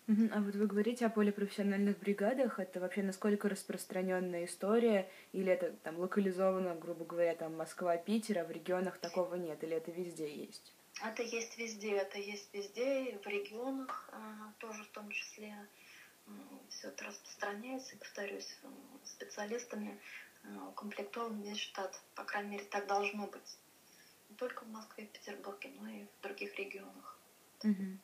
А 0.06 0.40
вот 0.40 0.54
вы 0.54 0.66
говорите 0.66 1.06
о 1.06 1.10
полипрофессиональных 1.10 1.98
бригадах. 1.98 2.58
Это 2.58 2.78
вообще 2.78 3.02
насколько 3.02 3.48
распространенная 3.48 4.44
история? 4.44 5.08
Или 5.32 5.50
это 5.50 5.72
там 5.82 5.98
локализовано, 5.98 6.74
грубо 6.74 7.06
говоря, 7.06 7.34
там 7.34 7.56
Москва, 7.56 7.96
Питер, 7.96 8.40
а 8.40 8.44
в 8.44 8.50
регионах 8.50 8.98
такого 8.98 9.36
нет? 9.36 9.64
Или 9.64 9.76
это 9.76 9.90
везде 9.90 10.30
есть? 10.30 10.74
Это 11.02 11.22
есть 11.22 11.56
везде, 11.56 11.96
это 11.96 12.18
есть 12.18 12.52
везде, 12.52 13.10
и 13.10 13.18
в 13.18 13.26
регионах 13.26 14.08
а, 14.12 14.52
тоже 14.58 14.84
в 14.84 14.88
том 14.88 15.10
числе 15.10 15.54
все 16.68 16.88
это 16.88 17.04
распространяется, 17.04 17.96
и, 17.96 17.98
повторюсь, 17.98 18.58
специалистами 19.04 19.98
а, 20.44 20.68
укомплектован 20.68 21.40
весь 21.42 21.58
штат. 21.58 22.00
По 22.14 22.24
крайней 22.24 22.50
мере, 22.50 22.64
так 22.64 22.86
должно 22.86 23.26
быть. 23.26 23.58
Не 24.28 24.36
только 24.36 24.64
в 24.64 24.68
Москве 24.68 25.04
и 25.04 25.06
Петербурге, 25.06 25.72
но 25.80 25.88
и 25.88 26.04
в 26.04 26.22
других 26.22 26.56
регионах. 26.58 27.18
Угу. 27.62 27.98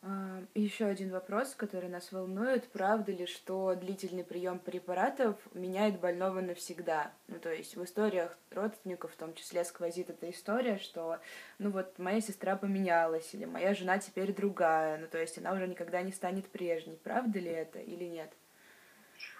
А, 0.00 0.44
еще 0.54 0.86
один 0.86 1.10
вопрос, 1.10 1.54
который 1.54 1.88
нас 1.88 2.12
волнует. 2.12 2.68
Правда 2.68 3.10
ли, 3.10 3.26
что 3.26 3.74
длительный 3.74 4.22
прием 4.22 4.60
препаратов 4.60 5.36
меняет 5.54 5.98
больного 5.98 6.40
навсегда? 6.40 7.12
Ну, 7.26 7.38
то 7.40 7.52
есть 7.52 7.76
в 7.76 7.82
историях 7.82 8.38
родственников 8.50 9.12
в 9.12 9.16
том 9.16 9.34
числе 9.34 9.64
сквозит 9.64 10.08
эта 10.08 10.30
история, 10.30 10.78
что, 10.78 11.18
ну 11.58 11.70
вот, 11.70 11.98
моя 11.98 12.20
сестра 12.20 12.54
поменялась, 12.56 13.34
или 13.34 13.44
моя 13.44 13.74
жена 13.74 13.98
теперь 13.98 14.32
другая, 14.32 14.98
ну, 14.98 15.08
то 15.08 15.18
есть 15.18 15.36
она 15.38 15.52
уже 15.52 15.66
никогда 15.66 16.00
не 16.02 16.12
станет 16.12 16.48
прежней. 16.48 17.00
Правда 17.02 17.40
ли 17.40 17.50
это 17.50 17.80
или 17.80 18.04
нет? 18.04 18.32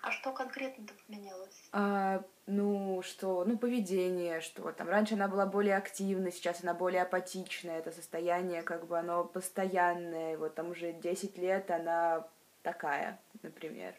А 0.02 0.10
что 0.10 0.32
конкретно-то 0.32 0.94
поменялось? 1.06 1.68
А, 1.72 2.22
ну, 2.46 3.02
что, 3.02 3.44
ну, 3.44 3.58
поведение, 3.58 4.40
что 4.40 4.70
там 4.72 4.88
раньше 4.88 5.14
она 5.14 5.28
была 5.28 5.46
более 5.46 5.76
активной, 5.76 6.32
сейчас 6.32 6.62
она 6.62 6.74
более 6.74 7.02
апатичная, 7.02 7.78
это 7.78 7.92
состояние, 7.92 8.62
как 8.62 8.86
бы, 8.86 8.98
оно 8.98 9.24
постоянное, 9.24 10.36
вот 10.38 10.54
там 10.54 10.70
уже 10.70 10.92
10 10.92 11.36
лет 11.38 11.70
она 11.70 12.26
такая, 12.62 13.20
например. 13.42 13.94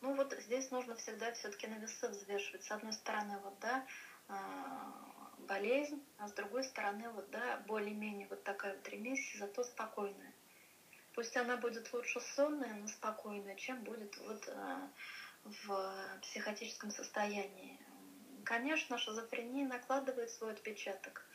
Ну, 0.00 0.14
вот 0.14 0.34
здесь 0.40 0.70
нужно 0.70 0.94
всегда 0.96 1.32
все-таки 1.32 1.66
на 1.66 1.78
весы 1.78 2.08
взвешивать. 2.08 2.64
С 2.64 2.70
одной 2.70 2.92
стороны, 2.92 3.38
вот, 3.42 3.58
да, 3.60 3.84
а, 4.28 5.06
болезнь, 5.38 6.02
а 6.18 6.28
с 6.28 6.32
другой 6.32 6.64
стороны, 6.64 7.08
вот, 7.10 7.30
да, 7.30 7.62
более-менее 7.66 8.26
вот 8.28 8.42
такая 8.44 8.74
вот 8.74 8.88
ремиссия, 8.88 9.38
зато 9.40 9.64
спокойная. 9.64 10.32
Пусть 11.16 11.34
она 11.34 11.56
будет 11.56 11.90
лучше 11.94 12.20
сонная, 12.20 12.74
но 12.74 12.88
спокойная, 12.88 13.56
чем 13.56 13.82
будет 13.84 14.14
вот 14.18 14.46
а, 14.48 14.86
в 15.44 16.18
психотическом 16.20 16.90
состоянии. 16.90 17.78
Конечно, 18.44 18.98
шизофрения 18.98 19.66
накладывает 19.66 20.30
свой 20.30 20.52
отпечаток. 20.52 21.26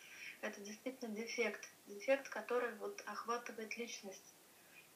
Это 0.41 0.61
действительно 0.61 1.09
дефект, 1.15 1.67
дефект, 1.87 2.29
который 2.29 2.75
вот 2.75 3.01
охватывает 3.07 3.75
личность. 3.75 4.35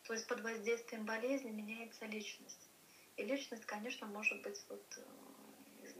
То 0.03 0.13
есть 0.13 0.27
под 0.27 0.41
воздействием 0.41 1.03
болезни 1.03 1.49
меняется 1.49 2.05
личность. 2.05 2.69
И 3.17 3.23
личность, 3.23 3.65
конечно, 3.65 4.05
может 4.05 4.39
быть 4.43 4.63
вот 4.69 4.83
э, 4.97 5.95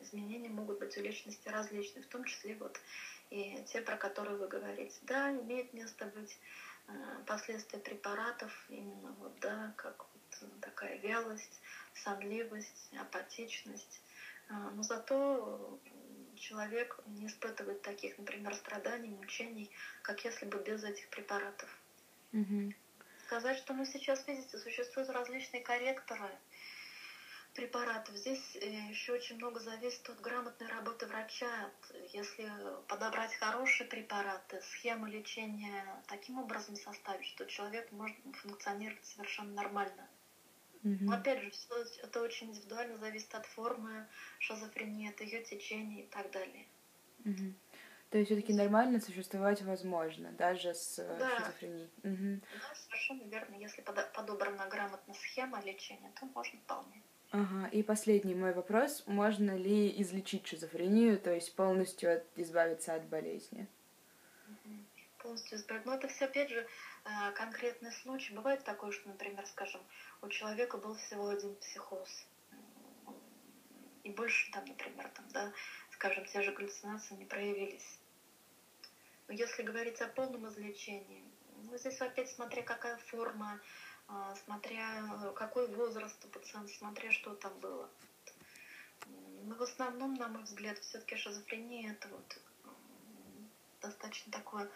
изменения 0.00 0.48
могут 0.48 0.78
быть 0.78 0.96
у 0.96 1.02
личности 1.02 1.48
различные, 1.48 2.02
в 2.02 2.06
том 2.08 2.24
числе 2.24 2.54
вот 2.54 2.80
и 3.28 3.62
те, 3.66 3.82
про 3.82 3.96
которые 3.96 4.36
вы 4.36 4.46
говорите. 4.48 4.96
Да, 5.02 5.30
имеет 5.32 5.72
место 5.74 6.06
быть 6.06 6.32
э, 6.32 6.71
последствия 7.26 7.78
препаратов, 7.78 8.52
именно 8.68 9.12
вот, 9.12 9.38
да, 9.40 9.72
как 9.76 10.04
вот 10.40 10.60
такая 10.60 10.98
вялость, 10.98 11.60
сонливость, 11.94 12.90
апатичность. 12.98 14.00
Э, 14.48 14.54
но 14.74 14.82
зато 14.82 15.78
человек 16.36 16.98
не 17.06 17.26
испытывает 17.26 17.82
таких, 17.82 18.18
например, 18.18 18.54
страданий, 18.54 19.10
мучений, 19.10 19.70
как 20.02 20.24
если 20.24 20.46
бы 20.46 20.58
без 20.58 20.82
этих 20.84 21.08
препаратов. 21.08 21.68
Угу. 22.32 22.72
Сказать, 23.26 23.56
что 23.58 23.72
мы 23.72 23.86
сейчас, 23.86 24.26
видите, 24.26 24.58
существуют 24.58 25.08
различные 25.10 25.62
корректоры, 25.62 26.28
препаратов. 27.54 28.16
Здесь 28.16 28.56
э, 28.56 28.68
еще 28.90 29.12
очень 29.12 29.36
много 29.36 29.60
зависит 29.60 30.08
от 30.08 30.20
грамотной 30.20 30.68
работы 30.68 31.06
врача. 31.06 31.70
Если 32.12 32.48
подобрать 32.88 33.34
хорошие 33.34 33.88
препараты, 33.88 34.60
схему 34.62 35.06
лечения 35.06 35.84
таким 36.08 36.38
образом 36.38 36.76
составить, 36.76 37.26
что 37.26 37.46
человек 37.46 37.90
может 37.92 38.16
функционировать 38.42 39.04
совершенно 39.04 39.52
нормально. 39.52 40.08
Mm-hmm. 40.82 40.98
Но 41.02 41.14
опять 41.14 41.40
же, 41.42 41.50
все 41.50 41.84
это 42.02 42.22
очень 42.22 42.48
индивидуально 42.48 42.96
зависит 42.96 43.34
от 43.34 43.46
формы 43.46 44.08
шизофрении, 44.38 45.10
от 45.10 45.20
ее 45.20 45.42
течения 45.42 46.02
и 46.02 46.06
так 46.06 46.30
далее. 46.30 46.66
Mm-hmm. 47.24 47.54
То 48.12 48.18
есть 48.18 48.30
все-таки 48.30 48.52
нормально 48.52 49.00
существовать 49.00 49.62
возможно, 49.62 50.32
даже 50.32 50.74
с 50.74 50.98
э, 50.98 51.16
да. 51.18 51.38
шизофренией. 51.38 51.90
Угу. 52.04 52.42
Да, 52.60 52.74
совершенно 52.74 53.22
верно. 53.22 53.54
Если 53.54 53.80
подобрана 53.80 54.66
грамотно 54.68 55.14
схема 55.14 55.62
лечения, 55.62 56.12
то 56.20 56.26
можно 56.26 56.58
вполне. 56.60 57.02
Ага, 57.32 57.66
и 57.68 57.82
последний 57.82 58.34
мой 58.34 58.52
вопрос. 58.52 59.04
Можно 59.06 59.56
ли 59.56 59.90
излечить 60.02 60.46
шизофрению, 60.46 61.18
то 61.18 61.32
есть 61.32 61.56
полностью 61.56 62.16
от, 62.16 62.24
избавиться 62.36 62.94
от 62.94 63.06
болезни? 63.06 63.66
Полностью 65.16 65.56
избавиться. 65.56 65.88
Но 65.88 65.96
это 65.96 66.08
все, 66.08 66.26
опять 66.26 66.50
же, 66.50 66.60
э, 66.60 67.32
конкретный 67.34 67.90
случай. 67.90 68.34
Бывает 68.34 68.62
такое, 68.64 68.90
что, 68.92 69.08
например, 69.08 69.46
скажем, 69.46 69.80
у 70.20 70.28
человека 70.28 70.76
был 70.76 70.94
всего 70.96 71.30
один 71.30 71.54
психоз. 71.54 72.26
И 74.04 74.10
больше 74.10 74.52
там, 74.52 74.66
например, 74.66 75.08
там, 75.14 75.24
да, 75.32 75.52
скажем, 75.92 76.26
те 76.26 76.42
же 76.42 76.52
галлюцинации 76.52 77.14
не 77.14 77.24
проявились. 77.24 77.98
Но 79.28 79.32
если 79.32 79.62
говорить 79.62 80.02
о 80.02 80.08
полном 80.08 80.46
излечении, 80.48 81.24
ну, 81.62 81.78
здесь 81.78 81.98
опять 82.02 82.28
смотря 82.28 82.62
какая 82.62 82.98
форма 82.98 83.58
смотря 84.44 85.32
какой 85.34 85.66
возраст 85.68 86.24
у 86.24 86.28
пациента, 86.28 86.72
смотря 86.72 87.10
что 87.12 87.34
там 87.34 87.58
было. 87.58 87.88
Но 89.06 89.54
в 89.54 89.62
основном, 89.62 90.14
на 90.14 90.28
мой 90.28 90.42
взгляд, 90.44 90.78
все-таки 90.78 91.16
шизофрения 91.16 91.92
это 91.92 92.08
вот 92.08 92.38
достаточно 93.80 94.30
такое, 94.30 94.68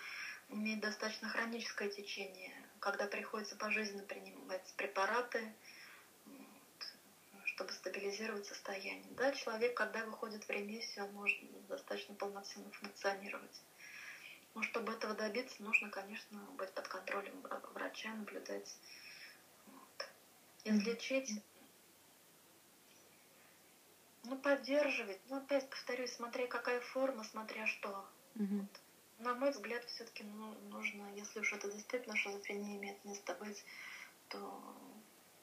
имеет 0.49 0.81
достаточно 0.81 1.29
хроническое 1.29 1.88
течение, 1.88 2.53
когда 2.81 3.07
приходится 3.07 3.57
пожизненно 3.57 4.03
принимать 4.03 4.75
препараты, 4.77 5.53
чтобы 7.44 7.72
стабилизировать 7.72 8.46
состояние. 8.46 9.14
Да, 9.14 9.33
человек, 9.33 9.75
когда 9.75 10.05
выходит 10.05 10.44
в 10.44 10.51
ремиссию, 10.51 11.07
он 11.07 11.12
может 11.12 11.66
достаточно 11.68 12.14
полноценно 12.14 12.70
функционировать. 12.70 13.62
Но 14.55 14.62
чтобы 14.62 14.92
этого 14.92 15.14
добиться, 15.14 15.62
нужно, 15.62 15.88
конечно, 15.90 16.38
быть 16.53 16.72
под 16.72 16.88
контролем 16.88 17.46
врача, 17.72 18.12
наблюдать 18.14 18.77
излечить, 20.68 21.42
ну, 24.24 24.37
поддерживать. 24.37 25.20
Ну, 25.29 25.37
опять 25.37 25.68
повторюсь, 25.70 26.12
смотря 26.12 26.46
какая 26.46 26.81
форма, 26.81 27.24
смотря 27.24 27.66
что. 27.66 28.05
Угу. 28.35 28.57
Вот. 28.57 28.81
На 29.18 29.35
мой 29.35 29.50
взгляд, 29.50 29.85
все-таки 29.85 30.24
ну, 30.24 30.55
нужно, 30.68 31.07
если 31.14 31.40
уж 31.40 31.52
это 31.52 31.70
действительно 31.72 32.16
шизофрения 32.16 32.76
имеет 32.76 33.02
место 33.05 33.35
быть, 33.35 33.64
то, 34.29 34.62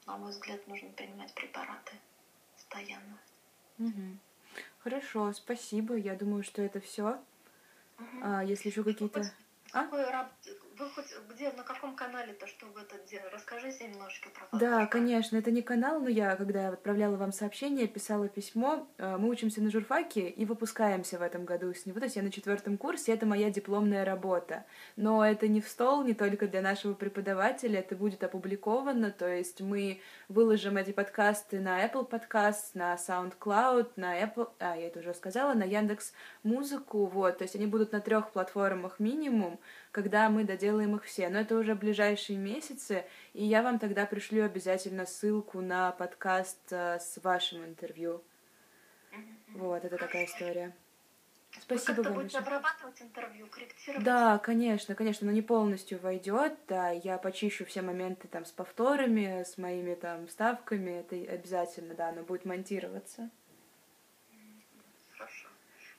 на 0.06 0.16
мой 0.16 0.30
взгляд, 0.30 0.66
нужно 0.68 0.90
принимать 0.90 1.34
препараты 1.34 1.92
постоянно. 2.54 3.18
Угу. 3.78 4.18
Хорошо, 4.78 5.32
спасибо. 5.32 5.96
Я 5.96 6.14
думаю, 6.14 6.44
что 6.44 6.62
это 6.62 6.80
все. 6.80 7.20
Угу. 7.98 8.20
А, 8.22 8.44
если 8.44 8.68
еще 8.68 8.84
какие-то... 8.84 9.22
А? 9.72 10.30
Вы 10.78 10.90
хоть 10.90 11.06
где, 11.30 11.52
на 11.52 11.62
каком 11.62 11.94
канале-то, 11.94 12.48
что 12.48 12.66
вы 12.66 12.80
это 12.80 12.96
делали? 13.08 13.32
Расскажите 13.32 13.86
немножечко 13.86 14.28
про 14.30 14.48
вас. 14.50 14.60
Да, 14.60 14.86
конечно, 14.86 15.36
это 15.36 15.52
не 15.52 15.62
канал, 15.62 16.00
но 16.00 16.08
я, 16.08 16.34
когда 16.34 16.68
отправляла 16.68 17.16
вам 17.16 17.30
сообщение, 17.30 17.86
писала 17.86 18.28
письмо. 18.28 18.88
Э, 18.98 19.16
мы 19.16 19.28
учимся 19.28 19.60
на 19.62 19.70
журфаке 19.70 20.28
и 20.28 20.44
выпускаемся 20.44 21.18
в 21.18 21.22
этом 21.22 21.44
году 21.44 21.72
с 21.72 21.86
него. 21.86 22.00
То 22.00 22.06
есть 22.06 22.16
я 22.16 22.22
на 22.22 22.32
четвертом 22.32 22.76
курсе, 22.76 23.12
это 23.12 23.24
моя 23.24 23.50
дипломная 23.50 24.04
работа. 24.04 24.64
Но 24.96 25.24
это 25.24 25.46
не 25.46 25.60
в 25.60 25.68
стол, 25.68 26.02
не 26.02 26.14
только 26.14 26.48
для 26.48 26.60
нашего 26.60 26.94
преподавателя, 26.94 27.78
это 27.78 27.94
будет 27.94 28.24
опубликовано. 28.24 29.12
То 29.12 29.28
есть 29.28 29.60
мы 29.60 30.00
выложим 30.28 30.76
эти 30.76 30.90
подкасты 30.90 31.60
на 31.60 31.86
Apple 31.86 32.08
Podcasts, 32.08 32.70
на 32.74 32.94
SoundCloud, 32.94 33.92
на 33.94 34.20
Apple, 34.20 34.50
а, 34.58 34.76
я 34.76 34.88
это 34.88 35.00
уже 35.00 35.14
сказала, 35.14 35.54
на 35.54 35.64
Яндекс 35.64 36.12
Музыку, 36.42 37.06
вот. 37.06 37.38
То 37.38 37.44
есть 37.44 37.54
они 37.54 37.66
будут 37.66 37.92
на 37.92 38.00
трех 38.00 38.32
платформах 38.32 38.98
минимум 38.98 39.60
когда 39.94 40.28
мы 40.28 40.42
доделаем 40.42 40.96
их 40.96 41.04
все. 41.04 41.28
Но 41.28 41.38
это 41.38 41.56
уже 41.56 41.76
ближайшие 41.76 42.36
месяцы, 42.36 43.04
и 43.32 43.44
я 43.44 43.62
вам 43.62 43.78
тогда 43.78 44.06
пришлю 44.06 44.44
обязательно 44.44 45.06
ссылку 45.06 45.60
на 45.60 45.92
подкаст 45.92 46.72
э, 46.72 46.98
с 46.98 47.22
вашим 47.22 47.64
интервью. 47.64 48.20
Вот, 49.54 49.84
это 49.84 49.96
такая 49.96 50.24
история. 50.24 50.74
Спасибо 51.60 51.98
Вы 51.98 52.02
вам. 52.02 52.14
Будете 52.14 52.38
обрабатывать 52.38 53.00
интервью, 53.00 53.46
корректировать? 53.46 54.04
Да, 54.04 54.38
конечно, 54.38 54.96
конечно, 54.96 55.28
но 55.28 55.32
не 55.32 55.42
полностью 55.42 56.00
войдет. 56.00 56.54
Да, 56.66 56.90
я 56.90 57.16
почищу 57.16 57.64
все 57.64 57.80
моменты 57.80 58.26
там 58.26 58.44
с 58.44 58.50
повторами, 58.50 59.44
с 59.44 59.56
моими 59.58 59.94
там 59.94 60.26
ставками. 60.26 60.90
Это 60.90 61.14
обязательно, 61.32 61.94
да, 61.94 62.08
оно 62.08 62.24
будет 62.24 62.44
монтироваться. 62.44 63.30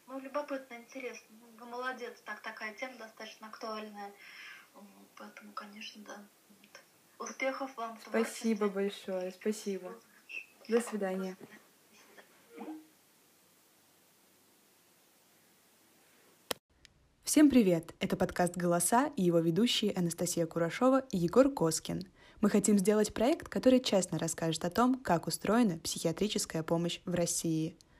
Ну, 0.07 0.19
любопытно, 0.19 0.75
интересно. 0.75 1.35
Вы 1.59 1.65
молодец, 1.65 2.13
так 2.25 2.41
такая 2.41 2.73
тема 2.75 2.95
достаточно 2.97 3.47
актуальная. 3.47 4.13
Поэтому, 5.15 5.51
конечно, 5.53 6.01
да. 6.05 6.23
Успехов 7.17 7.75
вам. 7.75 7.97
Спасибо 8.05 8.67
большое, 8.69 9.31
спасибо. 9.31 9.95
До 10.67 10.79
свидания. 10.81 11.35
Всем 17.23 17.49
привет! 17.49 17.95
Это 17.99 18.15
подкаст 18.15 18.55
«Голоса» 18.55 19.11
и 19.15 19.23
его 19.23 19.39
ведущие 19.39 19.91
Анастасия 19.93 20.45
Курашова 20.45 20.99
и 21.11 21.17
Егор 21.17 21.49
Коскин. 21.49 22.03
Мы 22.41 22.49
хотим 22.49 22.77
сделать 22.77 23.13
проект, 23.13 23.49
который 23.49 23.79
честно 23.79 24.19
расскажет 24.19 24.63
о 24.65 24.69
том, 24.69 24.99
как 24.99 25.25
устроена 25.25 25.79
психиатрическая 25.79 26.61
помощь 26.61 26.99
в 27.05 27.15
России– 27.15 27.75